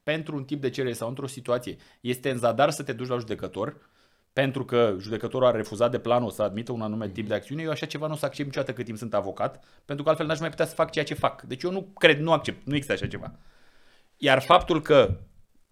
pentru 0.04 0.36
un 0.36 0.44
tip 0.44 0.62
de 0.62 0.70
cerere 0.70 0.94
sau 0.94 1.08
într-o 1.08 1.28
situație 1.28 1.76
este 2.02 2.30
în 2.30 2.38
zadar 2.38 2.70
să 2.70 2.84
te 2.84 2.94
duci 2.94 3.08
la 3.08 3.18
judecător, 3.18 3.90
pentru 4.34 4.66
că 4.66 4.96
judecătorul 5.00 5.48
a 5.48 5.52
refuzat 5.52 5.92
de 5.92 6.00
planul 6.00 6.30
să 6.30 6.44
admită 6.44 6.72
un 6.72 6.82
anume 6.82 7.10
tip 7.10 7.28
de 7.28 7.34
acțiune, 7.34 7.62
eu 7.62 7.70
așa 7.70 7.86
ceva 7.86 8.08
nu 8.08 8.14
o 8.14 8.16
să 8.16 8.26
accept 8.26 8.48
niciodată 8.48 8.74
cât 8.74 8.86
timp 8.86 8.98
sunt 8.98 9.14
avocat, 9.14 9.64
pentru 9.86 10.04
că 10.04 10.10
altfel 10.10 10.28
n-aș 10.28 10.40
mai 10.40 10.50
putea 10.50 10.66
să 10.66 10.76
fac 10.76 10.92
ceea 10.92 11.06
ce 11.06 11.14
fac. 11.14 11.42
Deci 11.42 11.64
eu 11.64 11.72
nu 11.72 11.82
cred, 11.82 12.20
nu 12.20 12.32
accept, 12.32 12.66
nu 12.66 12.76
există 12.76 12.94
așa 12.94 13.08
ceva. 13.08 13.32
Iar 14.18 14.42
faptul 14.42 14.82
că 14.82 15.20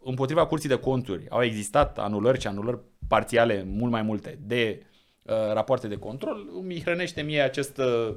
împotriva 0.03 0.45
curții 0.45 0.69
de 0.69 0.79
conturi 0.79 1.29
au 1.29 1.43
existat 1.43 1.99
anulări 1.99 2.39
și 2.39 2.47
anulări 2.47 2.79
parțiale 3.07 3.63
mult 3.63 3.91
mai 3.91 4.01
multe 4.01 4.39
de 4.41 4.79
uh, 4.79 4.90
rapoarte 5.25 5.87
de 5.87 5.97
control, 5.97 6.49
îmi 6.53 6.81
hrănește 6.81 7.21
mie 7.21 7.41
acest 7.41 7.77
uh, 7.77 8.15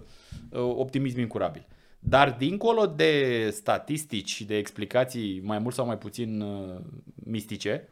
optimism 0.50 1.18
incurabil. 1.18 1.66
Dar 1.98 2.32
dincolo 2.32 2.86
de 2.86 3.50
statistici 3.50 4.30
și 4.30 4.44
de 4.44 4.56
explicații 4.56 5.40
mai 5.40 5.58
mult 5.58 5.74
sau 5.74 5.86
mai 5.86 5.98
puțin 5.98 6.40
uh, 6.40 6.80
mistice, 7.14 7.88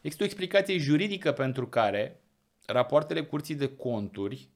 există 0.00 0.22
o 0.22 0.26
explicație 0.26 0.78
juridică 0.78 1.32
pentru 1.32 1.66
care 1.66 2.20
rapoartele 2.66 3.22
curții 3.22 3.54
de 3.54 3.76
conturi 3.76 4.50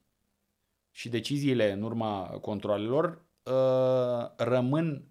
și 0.91 1.09
deciziile 1.09 1.71
în 1.71 1.81
urma 1.81 2.25
controlelor 2.41 3.25
uh, 3.43 4.29
rămân 4.37 5.03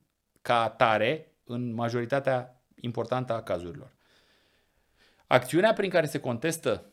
ca 0.42 0.62
atare 0.62 1.32
în 1.44 1.74
majoritatea 1.74 2.62
importantă 2.80 3.32
a 3.32 3.42
cazurilor. 3.42 3.94
Acțiunea 5.26 5.72
prin 5.72 5.90
care 5.90 6.06
se 6.06 6.20
contestă 6.20 6.90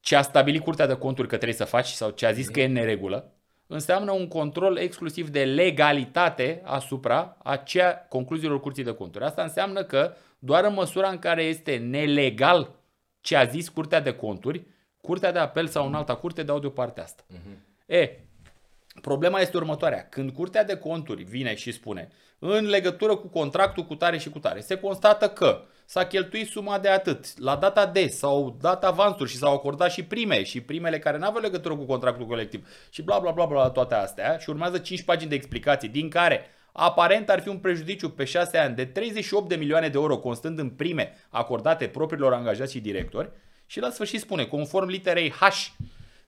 ce 0.00 0.16
a 0.16 0.22
stabilit 0.22 0.62
Curtea 0.62 0.86
de 0.86 0.94
Conturi 0.94 1.28
că 1.28 1.36
trebuie 1.36 1.58
să 1.58 1.64
faci 1.64 1.86
sau 1.86 2.10
ce 2.10 2.26
a 2.26 2.32
zis 2.32 2.48
că 2.48 2.60
e 2.60 2.64
în 2.64 2.72
neregulă, 2.72 3.32
înseamnă 3.66 4.12
un 4.12 4.28
control 4.28 4.76
exclusiv 4.76 5.28
de 5.28 5.44
legalitate 5.44 6.62
asupra 6.64 7.36
aceea 7.42 8.06
concluziilor 8.08 8.60
Curții 8.60 8.84
de 8.84 8.94
Conturi. 8.94 9.24
Asta 9.24 9.42
înseamnă 9.42 9.84
că 9.84 10.14
doar 10.38 10.64
în 10.64 10.74
măsura 10.74 11.08
în 11.08 11.18
care 11.18 11.42
este 11.42 11.76
nelegal 11.76 12.70
ce 13.20 13.36
a 13.36 13.44
zis 13.44 13.68
Curtea 13.68 14.00
de 14.00 14.12
Conturi, 14.12 14.66
Curtea 15.00 15.32
de 15.32 15.38
Apel 15.38 15.66
sau 15.66 15.86
în 15.86 15.94
alta 15.94 16.14
curte 16.14 16.42
dau 16.42 16.58
deoparte 16.58 17.00
asta. 17.00 17.22
Uh-huh. 17.32 17.86
E, 17.86 18.10
problema 19.00 19.40
este 19.40 19.56
următoarea. 19.56 20.08
Când 20.08 20.30
Curtea 20.32 20.64
de 20.64 20.76
Conturi 20.76 21.22
vine 21.22 21.54
și 21.54 21.72
spune 21.72 22.08
în 22.38 22.66
legătură 22.66 23.16
cu 23.16 23.26
contractul 23.26 23.84
cu 23.84 23.94
tare 23.94 24.18
și 24.18 24.30
cu 24.30 24.38
tare. 24.38 24.60
Se 24.60 24.78
constată 24.78 25.28
că 25.28 25.62
s-a 25.90 26.06
cheltuit 26.06 26.48
suma 26.48 26.78
de 26.78 26.88
atât, 26.88 27.38
la 27.38 27.56
data 27.56 27.86
de 27.86 28.06
sau 28.06 28.56
dat 28.60 28.84
avansuri 28.84 29.30
și 29.30 29.36
s-au 29.36 29.54
acordat 29.54 29.90
și 29.90 30.04
prime 30.04 30.42
și 30.42 30.60
primele 30.60 30.98
care 30.98 31.18
nu 31.18 31.26
aveau 31.26 31.42
legătură 31.42 31.76
cu 31.76 31.84
contractul 31.84 32.26
colectiv 32.26 32.68
și 32.90 33.02
bla 33.02 33.18
bla 33.18 33.30
bla 33.30 33.44
bla 33.44 33.70
toate 33.70 33.94
astea. 33.94 34.38
Și 34.38 34.50
urmează 34.50 34.78
5 34.78 35.02
pagini 35.02 35.28
de 35.30 35.34
explicații 35.34 35.88
din 35.88 36.08
care 36.08 36.46
aparent 36.72 37.30
ar 37.30 37.40
fi 37.40 37.48
un 37.48 37.58
prejudiciu 37.58 38.10
pe 38.10 38.24
6 38.24 38.58
ani 38.58 38.74
de 38.74 38.84
38 38.84 39.48
de 39.48 39.54
milioane 39.54 39.88
de 39.88 39.98
euro 39.98 40.18
constând 40.18 40.58
în 40.58 40.68
prime 40.68 41.16
acordate 41.28 41.86
propriilor 41.86 42.32
angajați 42.32 42.72
și 42.72 42.80
directori. 42.80 43.30
Și 43.66 43.80
la 43.80 43.90
sfârșit 43.90 44.20
spune, 44.20 44.44
conform 44.44 44.88
literei 44.88 45.30
H 45.30 45.66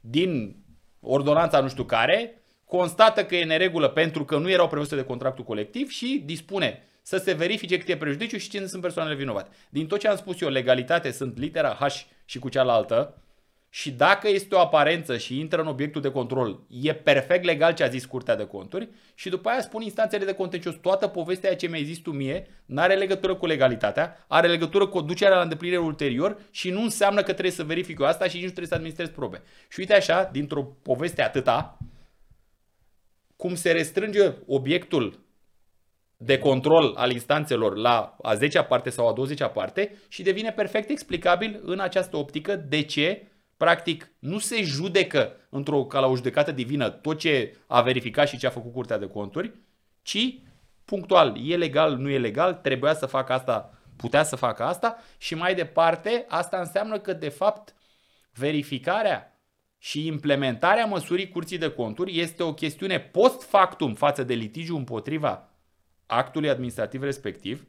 din 0.00 0.56
ordonanța 1.00 1.60
nu 1.60 1.68
știu 1.68 1.84
care, 1.84 2.42
constată 2.64 3.24
că 3.24 3.36
e 3.36 3.44
neregulă 3.44 3.88
pentru 3.88 4.24
că 4.24 4.38
nu 4.38 4.50
erau 4.50 4.68
prevăzute 4.68 4.96
de 4.96 5.04
contractul 5.04 5.44
colectiv 5.44 5.88
și 5.88 6.22
dispune 6.24 6.82
să 7.02 7.16
se 7.16 7.32
verifice 7.32 7.78
cât 7.78 7.88
e 7.88 7.96
prejudiciu 7.96 8.36
și 8.36 8.50
cine 8.50 8.66
sunt 8.66 8.82
persoanele 8.82 9.16
vinovate. 9.16 9.50
Din 9.68 9.86
tot 9.86 9.98
ce 9.98 10.08
am 10.08 10.16
spus 10.16 10.40
eu, 10.40 10.48
legalitate 10.48 11.10
sunt 11.10 11.38
litera 11.38 11.76
H 11.80 11.84
și 12.24 12.38
cu 12.38 12.48
cealaltă, 12.48 13.22
și 13.74 13.90
dacă 13.90 14.28
este 14.28 14.54
o 14.54 14.58
aparență 14.58 15.16
și 15.16 15.38
intră 15.38 15.60
în 15.60 15.66
obiectul 15.66 16.00
de 16.00 16.10
control, 16.10 16.60
e 16.68 16.94
perfect 16.94 17.44
legal 17.44 17.74
ce 17.74 17.82
a 17.82 17.88
zis 17.88 18.04
Curtea 18.04 18.36
de 18.36 18.46
Conturi 18.46 18.88
și 19.14 19.28
după 19.28 19.48
aia 19.48 19.60
spun 19.60 19.82
instanțele 19.82 20.24
de 20.24 20.34
contencios, 20.34 20.74
toată 20.74 21.06
povestea 21.06 21.56
ce 21.56 21.66
mi-ai 21.66 21.84
zis 21.84 21.98
tu 21.98 22.10
mie 22.10 22.46
nu 22.66 22.80
are 22.80 22.94
legătură 22.94 23.34
cu 23.34 23.46
legalitatea, 23.46 24.24
are 24.28 24.48
legătură 24.48 24.86
cu 24.86 25.00
ducerea 25.00 25.36
la 25.36 25.42
îndeplinire 25.42 25.78
ulterior 25.78 26.38
și 26.50 26.70
nu 26.70 26.82
înseamnă 26.82 27.22
că 27.22 27.32
trebuie 27.32 27.50
să 27.50 27.64
verific 27.64 27.98
eu 27.98 28.06
asta 28.06 28.24
și 28.24 28.34
nici 28.34 28.44
nu 28.44 28.48
trebuie 28.48 28.68
să 28.68 28.74
administrez 28.74 29.08
probe. 29.08 29.42
Și 29.68 29.80
uite 29.80 29.94
așa, 29.94 30.28
dintr-o 30.32 30.62
poveste 30.62 31.22
atâta, 31.22 31.78
cum 33.36 33.54
se 33.54 33.72
restrânge 33.72 34.32
obiectul 34.46 35.21
de 36.24 36.38
control 36.38 36.94
al 36.96 37.10
instanțelor 37.10 37.76
la 37.76 38.16
a 38.22 38.34
10-a 38.36 38.64
parte 38.64 38.90
sau 38.90 39.08
a 39.08 39.12
20-a 39.12 39.48
parte 39.48 39.98
și 40.08 40.22
devine 40.22 40.52
perfect 40.52 40.90
explicabil 40.90 41.60
în 41.62 41.80
această 41.80 42.16
optică 42.16 42.56
de 42.56 42.82
ce 42.82 43.26
practic 43.56 44.12
nu 44.18 44.38
se 44.38 44.62
judecă 44.62 45.36
într-o 45.50 45.84
ca 45.84 46.00
la 46.00 46.06
o 46.06 46.16
judecată 46.16 46.52
divină 46.52 46.88
tot 46.88 47.18
ce 47.18 47.56
a 47.66 47.80
verificat 47.80 48.28
și 48.28 48.38
ce 48.38 48.46
a 48.46 48.50
făcut 48.50 48.72
Curtea 48.72 48.98
de 48.98 49.06
Conturi, 49.06 49.52
ci 50.02 50.38
punctual, 50.84 51.36
e 51.50 51.56
legal, 51.56 51.96
nu 51.96 52.08
e 52.08 52.18
legal, 52.18 52.54
trebuia 52.54 52.94
să 52.94 53.06
facă 53.06 53.32
asta, 53.32 53.78
putea 53.96 54.22
să 54.22 54.36
facă 54.36 54.62
asta 54.62 54.96
și 55.18 55.34
mai 55.34 55.54
departe, 55.54 56.24
asta 56.28 56.58
înseamnă 56.58 56.98
că 56.98 57.12
de 57.12 57.28
fapt 57.28 57.74
verificarea 58.32 59.40
și 59.78 60.06
implementarea 60.06 60.84
măsurii 60.84 61.28
Curții 61.28 61.58
de 61.58 61.70
Conturi 61.70 62.18
este 62.20 62.42
o 62.42 62.54
chestiune 62.54 63.00
post 63.00 63.42
factum 63.42 63.94
față 63.94 64.22
de 64.22 64.34
litigiu 64.34 64.76
împotriva 64.76 65.51
actului 66.16 66.48
administrativ 66.48 67.02
respectiv, 67.02 67.66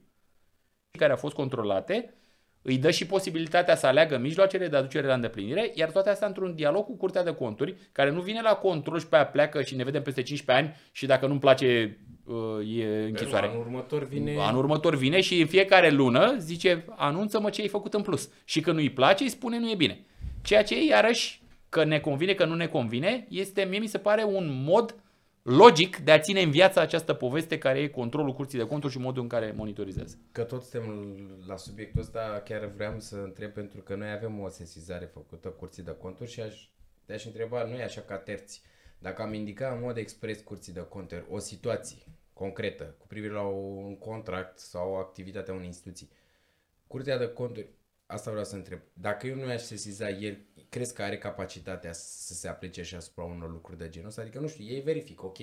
care 0.98 1.14
a 1.14 1.16
fost 1.16 1.36
controlate, 1.36 2.14
îi 2.62 2.78
dă 2.78 2.92
și 2.92 3.06
posibilitatea 3.06 3.76
să 3.76 3.88
aleagă 3.88 4.18
mijloacele 4.18 4.68
de 4.68 4.76
aducere 4.76 5.08
la 5.08 5.14
îndeplinire, 5.14 5.72
iar 5.74 5.92
toate 5.92 6.10
astea 6.10 6.28
într-un 6.28 6.56
dialog 6.56 6.86
cu 6.86 6.98
Curtea 6.98 7.24
de 7.24 7.34
Conturi, 7.34 7.76
care 7.92 8.12
nu 8.12 8.22
vine 8.22 8.42
la 8.42 8.56
control 8.56 9.00
și 9.00 9.08
pe 9.08 9.16
aia 9.16 9.26
pleacă 9.26 9.62
și 9.62 9.76
ne 9.76 9.84
vedem 9.84 10.02
peste 10.02 10.22
15 10.22 10.66
ani 10.66 10.76
și 10.92 11.06
dacă 11.06 11.28
nu-mi 11.28 11.40
place 11.40 11.98
uh, 12.24 12.78
e 12.78 13.06
închisoare. 13.06 13.48
Anul 13.48 13.60
următor 13.60 14.04
vine... 14.04 14.36
Anul 14.40 14.60
următor 14.60 14.96
vine 14.96 15.22
și 15.22 15.40
în 15.40 15.48
fiecare 15.48 15.90
lună 15.90 16.36
zice 16.38 16.86
anunță-mă 16.90 17.50
ce 17.50 17.62
ai 17.62 17.68
făcut 17.68 17.94
în 17.94 18.02
plus. 18.02 18.30
Și 18.44 18.62
când 18.62 18.76
nu-i 18.76 18.90
place, 18.90 19.24
îi 19.24 19.30
spune 19.30 19.60
nu 19.60 19.70
e 19.70 19.76
bine. 19.76 20.06
Ceea 20.42 20.64
ce 20.64 20.86
iarăși 20.86 21.42
că 21.70 21.84
ne 21.84 22.00
convine, 22.00 22.34
că 22.34 22.46
nu 22.46 22.56
ne 22.56 22.68
convine, 22.68 23.26
este, 23.30 23.64
mie 23.64 23.80
mi 23.80 23.88
se 23.88 23.98
pare 23.98 24.24
un 24.24 24.64
mod 24.66 24.96
logic 25.44 25.98
de 25.98 26.12
a 26.12 26.20
ține 26.20 26.42
în 26.42 26.52
viață 26.52 26.80
această 26.80 27.14
poveste 27.14 27.58
care 27.58 27.80
e 27.80 27.88
controlul 27.88 28.34
curții 28.34 28.58
de 28.58 28.66
conturi 28.66 28.94
și 28.94 29.00
modul 29.00 29.22
în 29.22 29.28
care 29.28 29.52
monitorizează. 29.52 30.18
Că 30.32 30.44
tot 30.44 30.62
suntem 30.62 31.18
la 31.48 31.58
subiectul 31.58 32.02
ăsta, 32.02 32.42
chiar 32.46 32.66
vreau 32.66 33.00
să 33.00 33.16
întreb 33.16 33.52
pentru 33.52 33.82
că 33.82 33.96
noi 33.96 34.12
avem 34.12 34.40
o 34.40 34.50
sesizare 34.50 35.06
făcută 35.06 35.48
curții 35.48 35.84
de 35.84 35.96
conturi 36.02 36.32
și 36.32 36.42
aș, 36.42 36.68
te-aș 37.06 37.26
întreba, 37.26 37.64
nu 37.64 37.76
e 37.76 37.84
așa 37.84 38.02
ca 38.02 38.18
terți, 38.18 38.62
dacă 39.00 39.22
am 39.22 39.34
indicat 39.34 39.76
în 39.76 39.82
mod 39.82 39.98
expres 39.98 40.40
curții 40.40 40.74
de 40.74 40.86
conturi 40.90 41.26
o 41.30 41.40
situație 41.40 42.04
concretă 42.34 42.96
cu 42.98 43.08
privire 43.08 43.34
la 43.34 43.42
un 43.42 43.98
contract 43.98 44.60
sau 44.60 44.92
o 44.92 44.96
activitate 44.96 45.52
a 45.52 45.54
unei 45.54 45.66
instituții, 45.66 46.10
curtea 46.88 47.18
de 47.18 47.28
conturi, 47.28 47.68
asta 48.14 48.30
vreau 48.30 48.46
să 48.46 48.56
întreb, 48.56 48.80
dacă 48.94 49.28
eu 49.28 49.36
nu 49.36 49.46
aș 49.46 49.62
sesiza 49.62 50.10
el 50.10 50.38
crezi 50.70 50.94
că 50.94 51.02
are 51.02 51.18
capacitatea 51.18 51.94
să 51.94 52.34
se 52.34 52.48
aplece 52.48 52.84
și 52.84 52.96
asupra 52.96 53.24
unor 53.24 53.52
lucruri 53.52 53.78
de 53.78 53.90
genul 53.90 54.08
ăsta? 54.08 54.22
Adică, 54.22 54.40
nu 54.40 54.48
știu, 54.48 54.66
ei 54.66 54.82
verifică, 54.82 55.26
ok. 55.26 55.38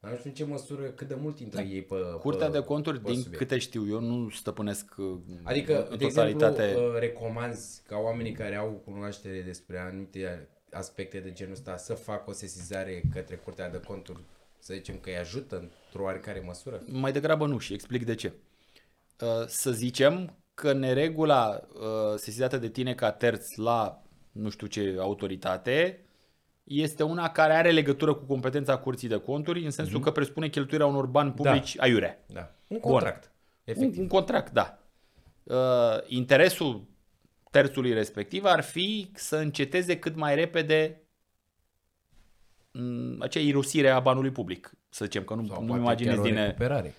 Dar 0.00 0.10
nu 0.10 0.16
știu 0.16 0.30
în 0.30 0.36
ce 0.36 0.44
măsură, 0.44 0.82
cât 0.82 1.08
de 1.08 1.14
mult 1.14 1.38
intră 1.38 1.60
da. 1.60 1.66
ei 1.66 1.82
pe 1.82 1.94
Curtea 2.20 2.46
pe, 2.46 2.58
de 2.58 2.64
conturi, 2.64 3.00
pe 3.00 3.10
din 3.10 3.20
subiect. 3.20 3.38
câte 3.38 3.58
știu 3.58 3.88
eu, 3.88 4.00
nu 4.00 4.28
stăpânesc 4.28 4.94
uh, 4.96 5.18
Adică, 5.42 5.86
în 5.90 5.98
de 5.98 6.04
totalitate... 6.04 6.62
exemplu, 6.62 6.92
uh, 6.92 6.98
recomanzi 6.98 7.82
ca 7.86 7.96
oamenii 7.96 8.32
care 8.32 8.54
au 8.54 8.82
cunoaștere 8.84 9.40
despre 9.40 9.78
anumite 9.78 10.48
aspecte 10.70 11.18
de 11.18 11.32
genul 11.32 11.52
ăsta 11.52 11.76
să 11.76 11.94
facă 11.94 12.30
o 12.30 12.32
sesizare 12.32 13.02
către 13.12 13.36
Curtea 13.36 13.70
de 13.70 13.80
Conturi, 13.80 14.24
să 14.58 14.74
zicem 14.74 14.98
că 14.98 15.10
îi 15.10 15.16
ajută 15.16 15.58
într-o 15.58 16.02
oarecare 16.02 16.42
măsură? 16.46 16.82
Mai 16.86 17.12
degrabă 17.12 17.46
nu 17.46 17.58
și 17.58 17.72
explic 17.72 18.04
de 18.04 18.14
ce. 18.14 18.32
Uh, 19.20 19.46
să 19.46 19.70
zicem 19.70 20.41
că 20.54 20.72
neregula 20.72 21.60
sesizată 22.16 22.56
de 22.56 22.68
tine 22.68 22.94
ca 22.94 23.12
terț 23.12 23.54
la 23.54 24.02
nu 24.32 24.48
știu 24.48 24.66
ce 24.66 24.96
autoritate, 24.98 26.04
este 26.64 27.02
una 27.02 27.28
care 27.28 27.52
are 27.52 27.70
legătură 27.70 28.14
cu 28.14 28.24
competența 28.24 28.76
curții 28.76 29.08
de 29.08 29.16
conturi, 29.16 29.64
în 29.64 29.70
sensul 29.70 30.00
mm-hmm. 30.00 30.04
că 30.04 30.10
presupune 30.10 30.48
cheltuirea 30.48 30.86
unor 30.86 31.06
bani 31.06 31.32
publici 31.32 31.74
da. 31.74 31.82
aiurea. 31.82 32.24
Da. 32.26 32.54
Un 32.66 32.80
contract. 32.80 33.32
Un, 33.76 33.92
un 33.98 34.06
contract, 34.06 34.52
da. 34.52 34.78
Uh, 35.42 35.98
interesul 36.06 36.84
terțului 37.50 37.92
respectiv 37.92 38.44
ar 38.44 38.60
fi 38.60 39.10
să 39.14 39.36
înceteze 39.36 39.98
cât 39.98 40.16
mai 40.16 40.34
repede 40.34 41.02
um, 42.72 43.16
acea 43.20 43.40
irosire 43.40 43.88
a 43.88 44.00
banului 44.00 44.30
public. 44.30 44.72
Să 44.88 45.04
zicem 45.04 45.24
că 45.24 45.34
nu, 45.34 45.46
Sau 45.46 45.64
nu 45.64 45.76
imaginez 45.76 46.20
din... 46.20 46.34
Recuperare. 46.34 46.94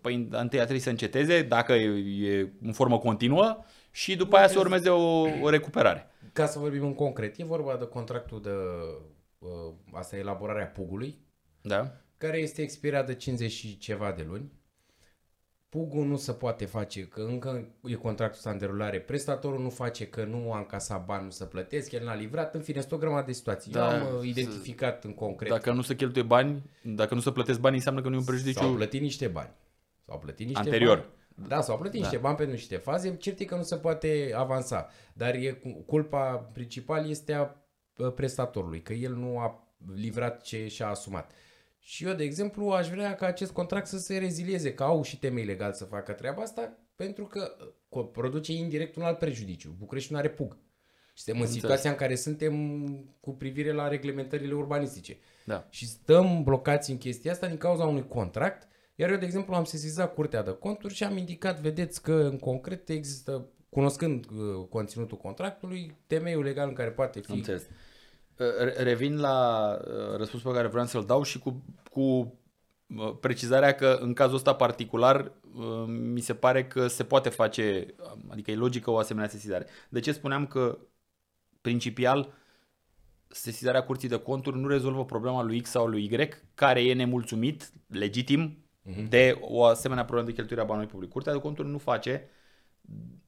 Păi 0.00 0.28
întâi 0.30 0.58
trebuie 0.58 0.80
să 0.80 0.90
înceteze, 0.90 1.42
dacă 1.42 1.72
e, 1.72 2.28
e 2.28 2.48
în 2.62 2.72
formă 2.72 2.98
continuă, 2.98 3.64
și 3.90 4.16
după 4.16 4.36
aia 4.36 4.48
să 4.48 4.58
urmeze 4.58 4.88
o, 4.88 5.20
o 5.20 5.48
recuperare. 5.48 6.10
Ca 6.32 6.46
să 6.46 6.58
vorbim 6.58 6.84
în 6.84 6.94
concret, 6.94 7.38
e 7.38 7.44
vorba 7.44 7.76
de 7.76 7.84
contractul 7.84 8.42
de 8.42 8.50
uh, 9.38 9.74
asta 9.92 10.16
elaborarea 10.16 10.66
pugului, 10.66 11.18
da. 11.62 11.92
care 12.16 12.38
este 12.38 12.62
expirat 12.62 13.06
de 13.06 13.14
50 13.14 13.50
și 13.50 13.78
ceva 13.78 14.12
de 14.16 14.26
luni. 14.28 14.52
Pugul 15.68 16.06
nu 16.06 16.16
se 16.16 16.32
poate 16.32 16.64
face, 16.64 17.02
că 17.06 17.20
încă 17.20 17.68
e 17.84 17.94
contractul 17.94 18.36
ăsta 18.36 18.50
în 18.50 18.58
derulare, 18.58 19.00
prestatorul 19.00 19.62
nu 19.62 19.70
face 19.70 20.06
că 20.06 20.24
nu 20.24 20.52
a 20.52 20.58
încasat 20.58 21.04
bani, 21.04 21.24
nu 21.24 21.30
se 21.30 21.44
plătesc, 21.44 21.92
el 21.92 22.04
n-a 22.04 22.14
livrat, 22.14 22.54
în 22.54 22.60
fine, 22.60 22.78
este 22.78 22.94
o 22.94 22.98
grămadă 22.98 23.26
de 23.26 23.32
situații. 23.32 23.72
Da, 23.72 23.94
Eu 23.94 24.06
am 24.06 24.16
uh, 24.16 24.28
identificat 24.28 25.04
în 25.04 25.14
concret. 25.14 25.50
Dacă 25.50 25.72
nu 25.72 25.82
se 25.82 25.94
cheltuie 25.94 26.24
bani, 26.24 26.62
dacă 26.82 27.14
nu 27.14 27.20
se 27.20 27.30
plătesc 27.30 27.60
bani, 27.60 27.74
înseamnă 27.74 28.00
că 28.00 28.08
nu 28.08 28.14
e 28.14 28.18
un 28.18 28.24
prejudiciu. 28.24 28.58
S-au 28.58 28.74
plătit 28.74 29.00
niște 29.00 29.26
bani. 29.26 29.50
S-au 30.10 30.18
plătit 30.18 30.46
niște 30.46 30.62
Anterior. 30.62 30.96
bani. 30.96 31.48
Da, 31.48 31.60
s-au 31.60 31.78
plătit 31.78 32.00
da. 32.00 32.06
niște 32.06 32.20
bani 32.20 32.36
pentru 32.36 32.54
niște 32.54 32.76
faze, 32.76 33.16
cert 33.16 33.46
că 33.46 33.56
nu 33.56 33.62
se 33.62 33.76
poate 33.76 34.32
avansa. 34.34 34.88
Dar 35.12 35.34
e, 35.34 35.62
culpa 35.86 36.36
principal 36.52 37.08
este 37.08 37.32
a 37.32 37.56
prestatorului, 38.14 38.82
că 38.82 38.92
el 38.92 39.14
nu 39.14 39.38
a 39.38 39.74
livrat 39.94 40.42
ce 40.42 40.68
și-a 40.68 40.88
asumat. 40.88 41.32
Și 41.78 42.04
eu, 42.04 42.14
de 42.14 42.24
exemplu, 42.24 42.70
aș 42.70 42.88
vrea 42.88 43.14
ca 43.14 43.26
acest 43.26 43.52
contract 43.52 43.86
să 43.86 43.98
se 43.98 44.18
rezilieze, 44.18 44.74
că 44.74 44.82
au 44.82 45.02
și 45.02 45.18
temei 45.18 45.44
legal 45.44 45.72
să 45.72 45.84
facă 45.84 46.12
treaba 46.12 46.42
asta, 46.42 46.78
pentru 46.96 47.24
că 47.24 47.56
produce 48.12 48.52
indirect 48.52 48.96
un 48.96 49.02
alt 49.02 49.18
prejudiciu. 49.18 49.74
București 49.78 50.12
nu 50.12 50.18
are 50.18 50.28
pug. 50.28 50.56
Și 51.14 51.22
suntem 51.22 51.42
în 51.42 51.48
situația 51.48 51.90
în 51.90 51.96
care 51.96 52.14
suntem 52.14 52.54
cu 53.20 53.30
privire 53.30 53.72
la 53.72 53.88
reglementările 53.88 54.54
urbanistice. 54.54 55.18
Da. 55.44 55.66
Și 55.70 55.86
stăm 55.86 56.42
blocați 56.42 56.90
în 56.90 56.98
chestia 56.98 57.32
asta 57.32 57.46
din 57.46 57.56
cauza 57.56 57.84
unui 57.84 58.08
contract 58.08 58.68
iar 59.00 59.10
eu, 59.10 59.16
de 59.16 59.24
exemplu, 59.24 59.54
am 59.54 59.64
sesizat 59.64 60.14
Curtea 60.14 60.42
de 60.42 60.50
Conturi 60.50 60.94
și 60.94 61.04
am 61.04 61.16
indicat, 61.16 61.60
vedeți 61.60 62.02
că 62.02 62.12
în 62.12 62.38
concret 62.38 62.88
există, 62.88 63.46
cunoscând 63.68 64.26
uh, 64.26 64.66
conținutul 64.68 65.16
contractului, 65.16 65.96
temeiul 66.06 66.42
legal 66.42 66.68
în 66.68 66.74
care 66.74 66.90
poate 66.90 67.20
fi... 67.20 67.32
Înțeles. 67.32 67.62
Uh, 68.36 68.46
revin 68.76 69.20
la 69.20 69.70
uh, 69.80 70.16
răspunsul 70.16 70.50
pe 70.50 70.56
care 70.56 70.68
vreau 70.68 70.86
să-l 70.86 71.04
dau 71.04 71.22
și 71.22 71.38
cu, 71.38 71.64
cu 71.90 72.00
uh, 72.00 73.16
precizarea 73.20 73.74
că 73.74 73.98
în 74.00 74.12
cazul 74.12 74.34
ăsta 74.34 74.54
particular 74.54 75.32
mi 75.86 76.20
se 76.20 76.34
pare 76.34 76.66
că 76.66 76.86
se 76.86 77.04
poate 77.04 77.28
face, 77.28 77.94
adică 78.28 78.50
e 78.50 78.54
logică 78.54 78.90
o 78.90 78.98
asemenea 78.98 79.28
sesizare. 79.28 79.66
De 79.88 80.00
ce 80.00 80.12
spuneam 80.12 80.46
că 80.46 80.78
principial 81.60 82.32
sesizarea 83.28 83.84
curții 83.84 84.08
de 84.08 84.18
conturi 84.18 84.58
nu 84.58 84.66
rezolvă 84.66 85.04
problema 85.04 85.42
lui 85.42 85.60
X 85.60 85.70
sau 85.70 85.86
lui 85.86 86.04
Y, 86.04 86.28
care 86.54 86.84
e 86.84 86.94
nemulțumit, 86.94 87.72
legitim, 87.86 88.64
uh-huh. 88.88 89.08
de 89.08 89.38
o 89.40 89.64
asemenea 89.64 90.04
problemă 90.04 90.28
de 90.28 90.34
cheltuire 90.34 90.62
a 90.62 90.64
banului 90.64 90.88
public. 90.88 91.10
Curtea 91.10 91.32
de 91.32 91.38
conturi 91.38 91.68
nu 91.68 91.78
face 91.78 92.28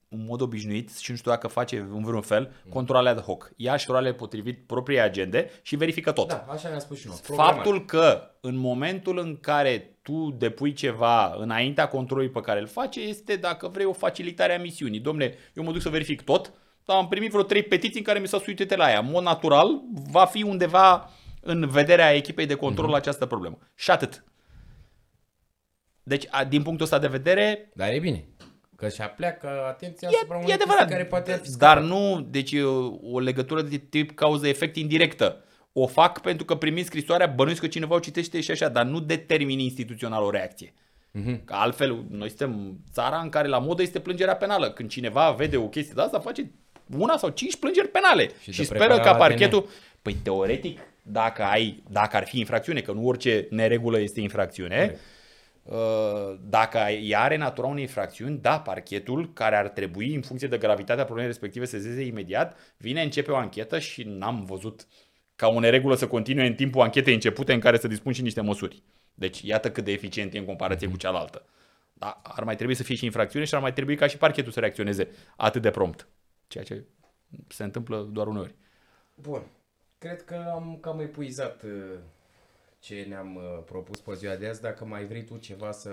în 0.09 0.25
mod 0.25 0.41
obișnuit 0.41 0.97
și 0.97 1.11
nu 1.11 1.17
știu 1.17 1.31
dacă 1.31 1.49
face 1.49 1.79
în 1.79 2.03
vreun 2.05 2.21
fel 2.21 2.47
uh-huh. 2.47 2.69
controle 2.69 3.09
ad 3.09 3.21
hoc. 3.21 3.51
Ia 3.57 3.77
și 3.77 3.87
roale 3.91 4.13
potrivit 4.13 4.67
propriei 4.67 5.01
agende 5.01 5.51
și 5.63 5.77
verifică 5.77 6.13
tot. 6.13 6.29
Da, 6.29 6.47
așa 6.49 6.69
ne-a 6.69 6.79
spus 6.79 6.99
și 6.99 7.07
noi. 7.07 7.17
Faptul 7.23 7.85
că 7.85 8.31
în 8.41 8.57
momentul 8.57 9.19
în 9.19 9.37
care 9.41 9.99
tu 10.03 10.35
depui 10.39 10.73
ceva 10.73 11.35
înaintea 11.39 11.89
controlului 11.89 12.31
pe 12.31 12.41
care 12.41 12.61
îl 12.61 12.67
face 12.67 13.01
este 13.01 13.37
dacă 13.37 13.69
vrei 13.69 13.87
o 13.87 13.93
facilitare 13.93 14.55
a 14.55 14.61
misiunii. 14.61 15.01
Domne, 15.01 15.35
eu 15.55 15.65
mă 15.65 15.73
duc 15.73 15.81
să 15.81 15.89
verific 15.89 16.23
tot, 16.23 16.53
dar 16.85 16.97
am 16.97 17.09
primit 17.09 17.31
vreo 17.31 17.43
trei 17.43 17.63
petiții 17.63 17.99
în 17.99 18.05
care 18.05 18.19
mi 18.19 18.29
s-a 18.29 18.39
suit 18.39 18.77
la 18.77 18.85
aia. 18.85 18.99
În 18.99 19.11
mod 19.11 19.23
natural, 19.23 19.81
va 20.11 20.25
fi 20.25 20.43
undeva 20.43 21.11
în 21.41 21.69
vederea 21.69 22.15
echipei 22.15 22.47
de 22.47 22.55
control 22.55 22.93
uh-huh. 22.93 22.97
această 22.97 23.27
problemă. 23.27 23.59
Și 23.75 23.91
atât. 23.91 24.25
Deci, 26.03 26.25
a, 26.31 26.45
din 26.45 26.63
punctul 26.63 26.85
ăsta 26.85 26.99
de 26.99 27.07
vedere... 27.07 27.71
Dar 27.75 27.93
e 27.93 27.99
bine. 27.99 28.25
Că 28.77 28.89
și 28.89 29.03
pleacă 29.17 29.49
atenția 29.69 30.09
e, 30.13 30.17
asupra 30.17 30.37
unei 30.37 30.53
adevărat, 30.53 30.89
care 30.89 31.05
poate 31.05 31.41
fi 31.43 31.57
Dar 31.57 31.81
nu, 31.81 32.27
deci 32.31 32.55
o 33.03 33.19
legătură 33.19 33.63
de 33.63 33.77
tip 33.77 34.15
cauză-efect 34.15 34.77
indirectă. 34.77 35.45
O 35.73 35.87
fac 35.87 36.21
pentru 36.21 36.45
că 36.45 36.55
primi 36.55 36.83
scrisoarea, 36.83 37.27
bănuiesc 37.27 37.61
că 37.61 37.67
cineva 37.67 37.95
o 37.95 37.99
citește 37.99 38.41
și 38.41 38.51
așa, 38.51 38.69
dar 38.69 38.85
nu 38.85 39.01
determin 39.01 39.59
instituțional 39.59 40.23
o 40.23 40.31
reacție. 40.31 40.73
Uh-huh. 41.21 41.45
Că 41.45 41.55
altfel, 41.55 42.05
noi 42.11 42.29
suntem 42.29 42.81
țara 42.93 43.19
în 43.19 43.29
care 43.29 43.49
la 43.49 43.59
modă 43.59 43.83
este 43.83 44.01
plângerea 44.01 44.37
penală. 44.37 44.71
Când 44.71 44.89
cineva 44.89 45.31
vede 45.31 45.57
o 45.57 45.69
chestie 45.69 45.93
de 45.97 46.03
asta, 46.03 46.19
face 46.19 46.51
una 46.97 47.17
sau 47.17 47.29
cinci 47.29 47.57
plângeri 47.57 47.89
penale 47.89 48.23
și, 48.23 48.35
Și 48.41 48.53
și 48.53 48.59
de 48.59 48.65
speră 48.65 48.79
preparat 48.79 49.05
ca 49.05 49.11
ADN. 49.11 49.21
parchetul... 49.21 49.69
Păi 50.03 50.17
teoretic, 50.23 50.81
dacă, 51.03 51.43
ai, 51.43 51.83
dacă 51.91 52.17
ar 52.17 52.25
fi 52.25 52.39
infracțiune, 52.39 52.81
că 52.81 52.93
nu 52.93 53.07
orice 53.07 53.47
neregulă 53.51 54.01
este 54.01 54.21
infracțiune, 54.21 54.77
Corect. 54.77 55.01
Uh, 55.63 56.39
dacă 56.49 56.79
ea 56.79 57.21
are 57.21 57.37
natura 57.37 57.67
unei 57.67 57.83
infracțiuni, 57.83 58.39
da, 58.39 58.61
parchetul, 58.61 59.33
care 59.33 59.57
ar 59.57 59.69
trebui, 59.69 60.15
în 60.15 60.23
funcție 60.23 60.49
de 60.49 60.59
gravitatea 60.59 61.05
problemei 61.05 61.31
respective, 61.31 61.65
să 61.65 61.77
sezeze 61.77 62.05
imediat, 62.05 62.57
vine, 62.77 63.03
începe 63.03 63.31
o 63.31 63.37
anchetă 63.37 63.79
și 63.79 64.03
n-am 64.03 64.45
văzut 64.45 64.87
ca 65.37 65.49
o 65.49 65.61
neregulă 65.61 65.95
să 65.95 66.07
continue 66.07 66.47
în 66.47 66.55
timpul 66.55 66.81
anchetei 66.81 67.15
începute 67.15 67.53
în 67.53 67.61
care 67.61 67.79
să 67.79 67.89
dispun 67.89 68.13
și 68.13 68.23
niște 68.23 68.41
măsuri. 68.41 68.83
Deci 69.15 69.41
iată 69.41 69.71
cât 69.71 69.85
de 69.85 69.93
eficient 69.93 70.35
e 70.35 70.39
în 70.39 70.45
comparație 70.45 70.89
cu 70.89 70.97
cealaltă. 70.97 71.47
Da, 71.93 72.21
ar 72.23 72.45
mai 72.45 72.57
trebui 72.57 72.75
să 72.75 72.83
fie 72.83 72.95
și 72.95 73.05
infracțiune 73.05 73.45
și 73.45 73.55
ar 73.55 73.61
mai 73.61 73.73
trebui 73.73 73.97
ca 73.97 74.07
și 74.07 74.17
parchetul 74.17 74.53
să 74.53 74.61
reacționeze 74.61 75.09
atât 75.37 75.63
de 75.63 75.71
prompt. 75.71 76.09
Ceea 76.47 76.65
ce 76.65 76.85
se 77.49 77.65
întâmplă 77.65 78.09
doar 78.13 78.27
uneori. 78.27 78.55
Bun. 79.15 79.43
Cred 79.99 80.23
că 80.23 80.51
am 80.55 80.79
cam 80.81 81.01
epuizat 81.01 81.63
uh, 81.63 81.71
ce 82.83 83.07
ne-am 83.09 83.35
uh, 83.37 83.63
propus 83.65 84.01
pe 84.01 84.15
ziua 84.15 84.35
de 84.35 84.47
azi. 84.49 84.61
Dacă 84.61 84.85
mai 84.85 85.05
vrei 85.05 85.25
tu 85.25 85.37
ceva 85.37 85.71
să 85.71 85.91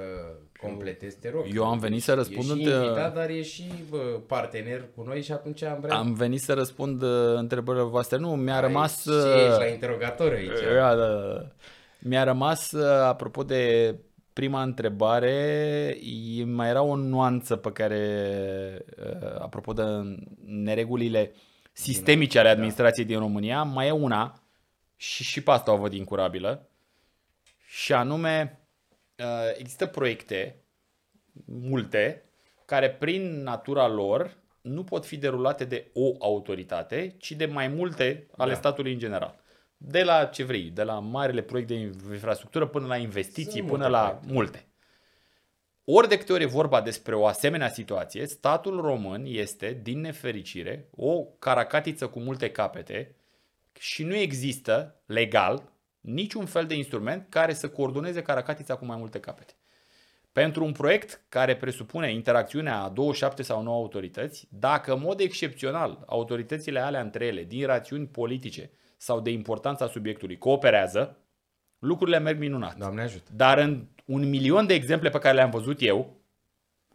completezi, 0.62 1.20
te 1.20 1.30
rog. 1.30 1.46
Eu 1.54 1.66
am 1.66 1.80
venit 1.80 2.04
să 2.04 2.14
răspund 2.14 2.44
E 2.44 2.46
și 2.46 2.52
între- 2.52 2.74
invitat, 2.74 3.14
dar 3.14 3.30
e 3.30 3.42
și 3.42 3.64
bă, 3.90 3.98
partener 4.28 4.86
cu 4.96 5.04
noi 5.04 5.22
și 5.22 5.32
atunci 5.32 5.62
am 5.64 5.80
vrea... 5.82 5.96
Am 5.96 6.14
venit 6.14 6.42
să 6.42 6.54
răspund 6.54 7.02
uh, 7.02 7.34
întrebările 7.36 7.84
voastre. 7.84 8.18
Nu, 8.18 8.36
mi-a 8.36 8.60
rămas... 8.60 9.04
Ce 9.04 9.10
ești 9.12 9.60
la 9.60 9.66
uh, 9.66 9.72
interogator 9.72 10.32
aici? 10.32 10.60
Da, 10.76 10.96
da, 10.96 11.08
da. 11.08 11.46
Mi-a 12.00 12.24
rămas, 12.24 12.72
uh, 12.72 12.84
apropo 12.86 13.44
de 13.44 13.96
prima 14.34 14.62
întrebare, 14.62 15.30
e- 16.38 16.44
mai 16.44 16.70
era 16.70 16.82
o 16.82 16.96
nuanță 16.96 17.56
pe 17.56 17.72
care, 17.72 18.02
uh, 18.98 19.40
apropo 19.40 19.74
de 19.74 19.84
neregulile 20.46 21.32
sistemice 21.72 22.40
ale 22.40 22.50
administrației 22.50 23.06
din 23.06 23.20
România, 23.20 23.64
mai 23.64 23.88
e 23.88 23.92
una, 23.92 24.42
și, 24.96 25.24
și 25.24 25.44
pe 25.44 25.52
asta 25.52 25.74
o 25.74 25.78
văd 25.78 25.94
incurabilă, 25.94 26.69
și 27.72 27.94
anume, 27.94 28.60
uh, 29.18 29.26
există 29.58 29.86
proiecte, 29.86 30.64
multe, 31.46 32.24
care 32.66 32.90
prin 32.92 33.44
natura 33.44 33.88
lor 33.88 34.38
nu 34.62 34.84
pot 34.84 35.06
fi 35.06 35.18
derulate 35.18 35.66
de 35.66 35.90
o 35.94 36.12
autoritate, 36.20 37.16
ci 37.18 37.32
de 37.32 37.46
mai 37.46 37.68
multe 37.68 38.28
ale 38.38 38.52
Da. 38.52 38.58
statului 38.58 38.94
în 38.94 39.00
general. 39.00 39.40
De 39.78 40.04
la 40.04 40.26
ce 40.26 40.44
vrei, 40.44 40.70
de 40.70 40.84
la 40.84 41.00
marele 41.00 41.42
proiect 41.42 41.68
de 41.70 41.76
infrastructură 42.14 42.68
până 42.68 42.88
la 42.88 42.98
investiții, 42.98 43.60
Sunt 43.60 43.72
până 43.72 43.88
multe 43.88 43.98
la 43.98 44.08
proiecte. 44.08 44.34
multe. 44.34 44.68
Ori 45.84 46.08
de 46.08 46.18
câte 46.18 46.34
ori 46.34 46.44
e 46.44 46.46
vorba 46.48 46.82
despre 46.82 47.16
o 47.16 47.26
asemenea 47.26 47.70
situație, 47.70 48.26
statul 48.28 48.82
român 48.82 49.24
este, 49.28 49.80
din 49.84 50.00
nefericire, 50.00 50.90
o 50.96 51.24
caracatiță 51.24 52.08
cu 52.08 52.20
multe 52.20 52.52
capete 52.52 53.16
și 53.80 54.04
nu 54.04 54.16
există, 54.16 55.02
legal, 55.06 55.72
niciun 56.02 56.46
fel 56.46 56.66
de 56.66 56.76
instrument 56.76 57.26
care 57.30 57.54
să 57.54 57.70
coordoneze 57.70 58.22
caracatița 58.22 58.76
cu 58.76 58.86
mai 58.86 58.98
multe 58.98 59.20
capete. 59.20 59.54
Pentru 60.32 60.64
un 60.64 60.72
proiect 60.72 61.22
care 61.30 61.56
presupune 61.56 62.12
interacțiunea 62.12 62.82
a 62.82 62.90
27 62.90 63.42
sau 63.44 63.62
9 63.62 63.76
autorități, 63.76 64.48
dacă 64.50 64.94
în 64.94 65.00
mod 65.00 65.20
excepțional 65.20 66.04
autoritățile 66.06 66.80
alea 66.80 67.02
între 67.02 67.26
ele, 67.26 67.44
din 67.44 67.66
rațiuni 67.66 68.08
politice 68.08 68.72
sau 68.98 69.20
de 69.20 69.30
importanța 69.30 69.88
subiectului, 69.88 70.38
cooperează, 70.38 71.18
lucrurile 71.80 72.20
merg 72.20 72.40
minunat. 72.40 72.78
Doamne 72.78 73.02
ajută. 73.02 73.32
Dar 73.36 73.58
în 73.58 73.88
un 74.06 74.30
milion 74.30 74.66
de 74.66 74.74
exemple 74.74 75.10
pe 75.10 75.20
care 75.20 75.36
le-am 75.36 75.50
văzut 75.50 75.82
eu, 75.82 76.20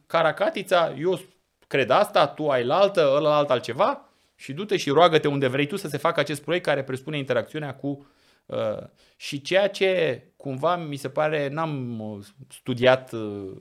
Caracatița, 0.07 0.95
eu 0.99 1.21
cred 1.67 1.90
asta, 1.90 2.27
tu 2.27 2.49
ai 2.49 2.64
la 2.64 2.77
altă, 2.77 3.12
ăla 3.14 3.37
alt 3.37 3.51
altceva 3.51 4.09
și 4.35 4.53
du-te 4.53 4.77
și 4.77 4.90
roagă-te 4.90 5.29
unde 5.29 5.47
vrei 5.47 5.67
tu 5.67 5.77
să 5.77 5.88
se 5.88 5.97
facă 5.97 6.21
acest 6.21 6.43
proiect 6.43 6.64
care 6.64 6.83
presupune 6.83 7.19
interacțiunea 7.19 7.75
cu... 7.75 8.07
Uh, 8.46 8.83
și 9.16 9.40
ceea 9.40 9.68
ce 9.68 10.22
cumva 10.37 10.76
mi 10.76 10.96
se 10.96 11.09
pare, 11.09 11.48
n-am 11.48 12.00
uh, 12.00 12.24
studiat 12.48 13.12
uh, 13.12 13.52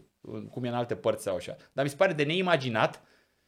cum 0.51 0.63
e 0.63 0.67
în 0.67 0.73
alte 0.73 0.95
părți 0.95 1.23
sau 1.23 1.35
așa, 1.35 1.55
dar 1.73 1.83
mi 1.83 1.89
se 1.89 1.95
pare 1.95 2.13
de 2.13 2.23
neimaginat 2.23 3.03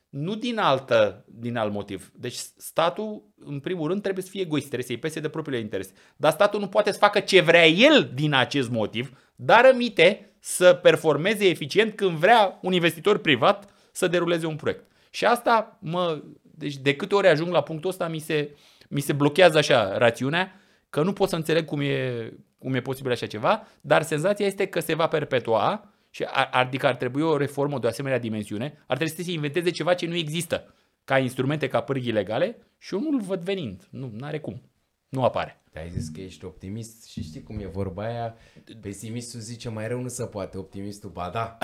nu 0.09 0.35
din, 0.35 0.57
altă, 0.57 1.25
din 1.27 1.57
alt 1.57 1.71
motiv. 1.71 2.11
Deci 2.13 2.35
statul, 2.57 3.23
în 3.45 3.59
primul 3.59 3.87
rând, 3.87 4.01
trebuie 4.01 4.23
să 4.23 4.29
fie 4.29 4.41
egoist, 4.41 4.65
trebuie 4.65 4.87
să-i 4.87 4.97
pese 4.97 5.19
de 5.19 5.29
propriile 5.29 5.61
interese. 5.61 5.91
Dar 6.15 6.31
statul 6.31 6.59
nu 6.59 6.67
poate 6.67 6.91
să 6.91 6.97
facă 6.97 7.19
ce 7.19 7.41
vrea 7.41 7.67
el 7.67 8.11
din 8.13 8.33
acest 8.33 8.69
motiv, 8.69 9.31
dar 9.35 9.65
rămite 9.65 10.35
să 10.39 10.73
performeze 10.73 11.47
eficient 11.47 11.95
când 11.95 12.17
vrea 12.17 12.59
un 12.61 12.73
investitor 12.73 13.17
privat 13.17 13.69
să 13.91 14.07
deruleze 14.07 14.45
un 14.45 14.55
proiect. 14.55 14.83
Și 15.09 15.25
asta, 15.25 15.77
mă, 15.81 16.21
deci 16.41 16.77
de 16.77 16.95
câte 16.95 17.15
ori 17.15 17.27
ajung 17.27 17.51
la 17.51 17.61
punctul 17.61 17.89
ăsta, 17.89 18.07
mi 18.07 18.19
se, 18.19 18.55
mi 18.89 19.01
se 19.01 19.13
blochează 19.13 19.57
așa 19.57 19.97
rațiunea, 19.97 20.59
că 20.95 21.03
nu 21.03 21.13
pot 21.13 21.29
să 21.29 21.35
înțeleg 21.35 21.65
cum 21.65 21.79
e, 21.81 22.31
cum 22.57 22.73
e 22.73 22.81
posibil 22.81 23.11
așa 23.11 23.25
ceva, 23.25 23.67
dar 23.81 24.01
senzația 24.01 24.45
este 24.45 24.65
că 24.65 24.79
se 24.79 24.93
va 24.93 25.07
perpetua 25.07 25.93
și 26.09 26.23
ar, 26.23 26.49
adică 26.51 26.87
ar 26.87 26.95
trebui 26.95 27.21
o 27.21 27.37
reformă 27.37 27.79
de 27.79 27.85
o 27.85 27.89
asemenea 27.89 28.19
dimensiune, 28.19 28.83
ar 28.87 28.97
trebui 28.97 29.15
să 29.15 29.21
se 29.21 29.31
inventeze 29.31 29.69
ceva 29.69 29.93
ce 29.93 30.07
nu 30.07 30.15
există 30.15 30.73
ca 31.03 31.17
instrumente, 31.19 31.67
ca 31.67 31.81
pârghii 31.81 32.11
legale 32.11 32.57
și 32.77 32.93
eu 32.93 32.99
nu-l 32.99 33.21
văd 33.21 33.41
venind. 33.41 33.87
Nu 33.89 34.11
are 34.21 34.39
cum. 34.39 34.61
Nu 35.09 35.23
apare. 35.23 35.61
Te-ai 35.71 35.89
zis 35.89 36.09
că 36.09 36.21
ești 36.21 36.45
optimist 36.45 37.05
și 37.05 37.23
știi 37.23 37.43
cum 37.43 37.59
e 37.59 37.65
vorba 37.65 38.03
aia? 38.03 38.35
Pesimistul 38.81 39.39
zice 39.39 39.69
mai 39.69 39.87
rău 39.87 40.01
nu 40.01 40.07
se 40.07 40.25
poate, 40.25 40.57
optimistul 40.57 41.09
ba 41.09 41.29
da. 41.29 41.57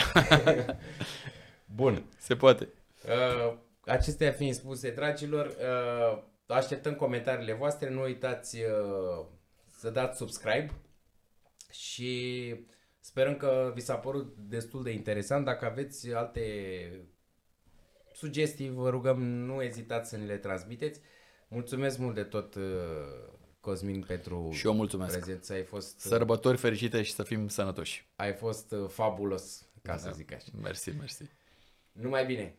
Bun. 1.79 2.03
Se 2.17 2.35
poate. 2.35 2.69
Uh, 3.05 3.53
acestea 3.85 4.31
fiind 4.31 4.53
spuse, 4.53 4.91
dragilor, 4.91 5.45
uh, 5.45 6.23
așteptăm 6.53 6.95
comentariile 6.95 7.53
voastre. 7.53 7.89
Nu 7.89 8.01
uitați 8.01 8.57
uh, 8.59 9.25
să 9.77 9.89
dați 9.89 10.17
subscribe 10.17 10.71
și 11.71 12.55
sperăm 12.99 13.35
că 13.37 13.71
vi 13.75 13.81
s-a 13.81 13.95
părut 13.95 14.35
destul 14.37 14.83
de 14.83 14.91
interesant. 14.91 15.45
Dacă 15.45 15.65
aveți 15.65 16.11
alte 16.13 16.41
sugestii, 18.13 18.69
vă 18.69 18.89
rugăm, 18.89 19.21
nu 19.23 19.61
ezitați 19.61 20.09
să 20.09 20.17
ni 20.17 20.25
le 20.25 20.37
transmiteți. 20.37 20.99
Mulțumesc 21.47 21.97
mult 21.97 22.15
de 22.15 22.23
tot, 22.23 22.55
uh, 22.55 22.61
Cosmin, 23.59 24.01
pentru 24.07 24.49
Și 24.51 24.65
eu 24.65 24.73
mulțumesc. 24.73 25.11
prezență. 25.17 25.53
Ai 25.53 25.63
fost, 25.63 25.99
Sărbători 25.99 26.57
fericite 26.57 27.01
și 27.01 27.13
să 27.13 27.23
fim 27.23 27.47
sănătoși. 27.47 28.07
ai 28.15 28.33
fost 28.33 28.71
uh, 28.71 28.89
fabulos, 28.89 29.65
ca 29.81 29.97
să 29.97 30.11
zic 30.13 30.33
așa. 30.33 30.47
Mersi, 30.61 30.89
mersi. 30.89 31.23
Numai 31.91 32.25
bine! 32.25 32.55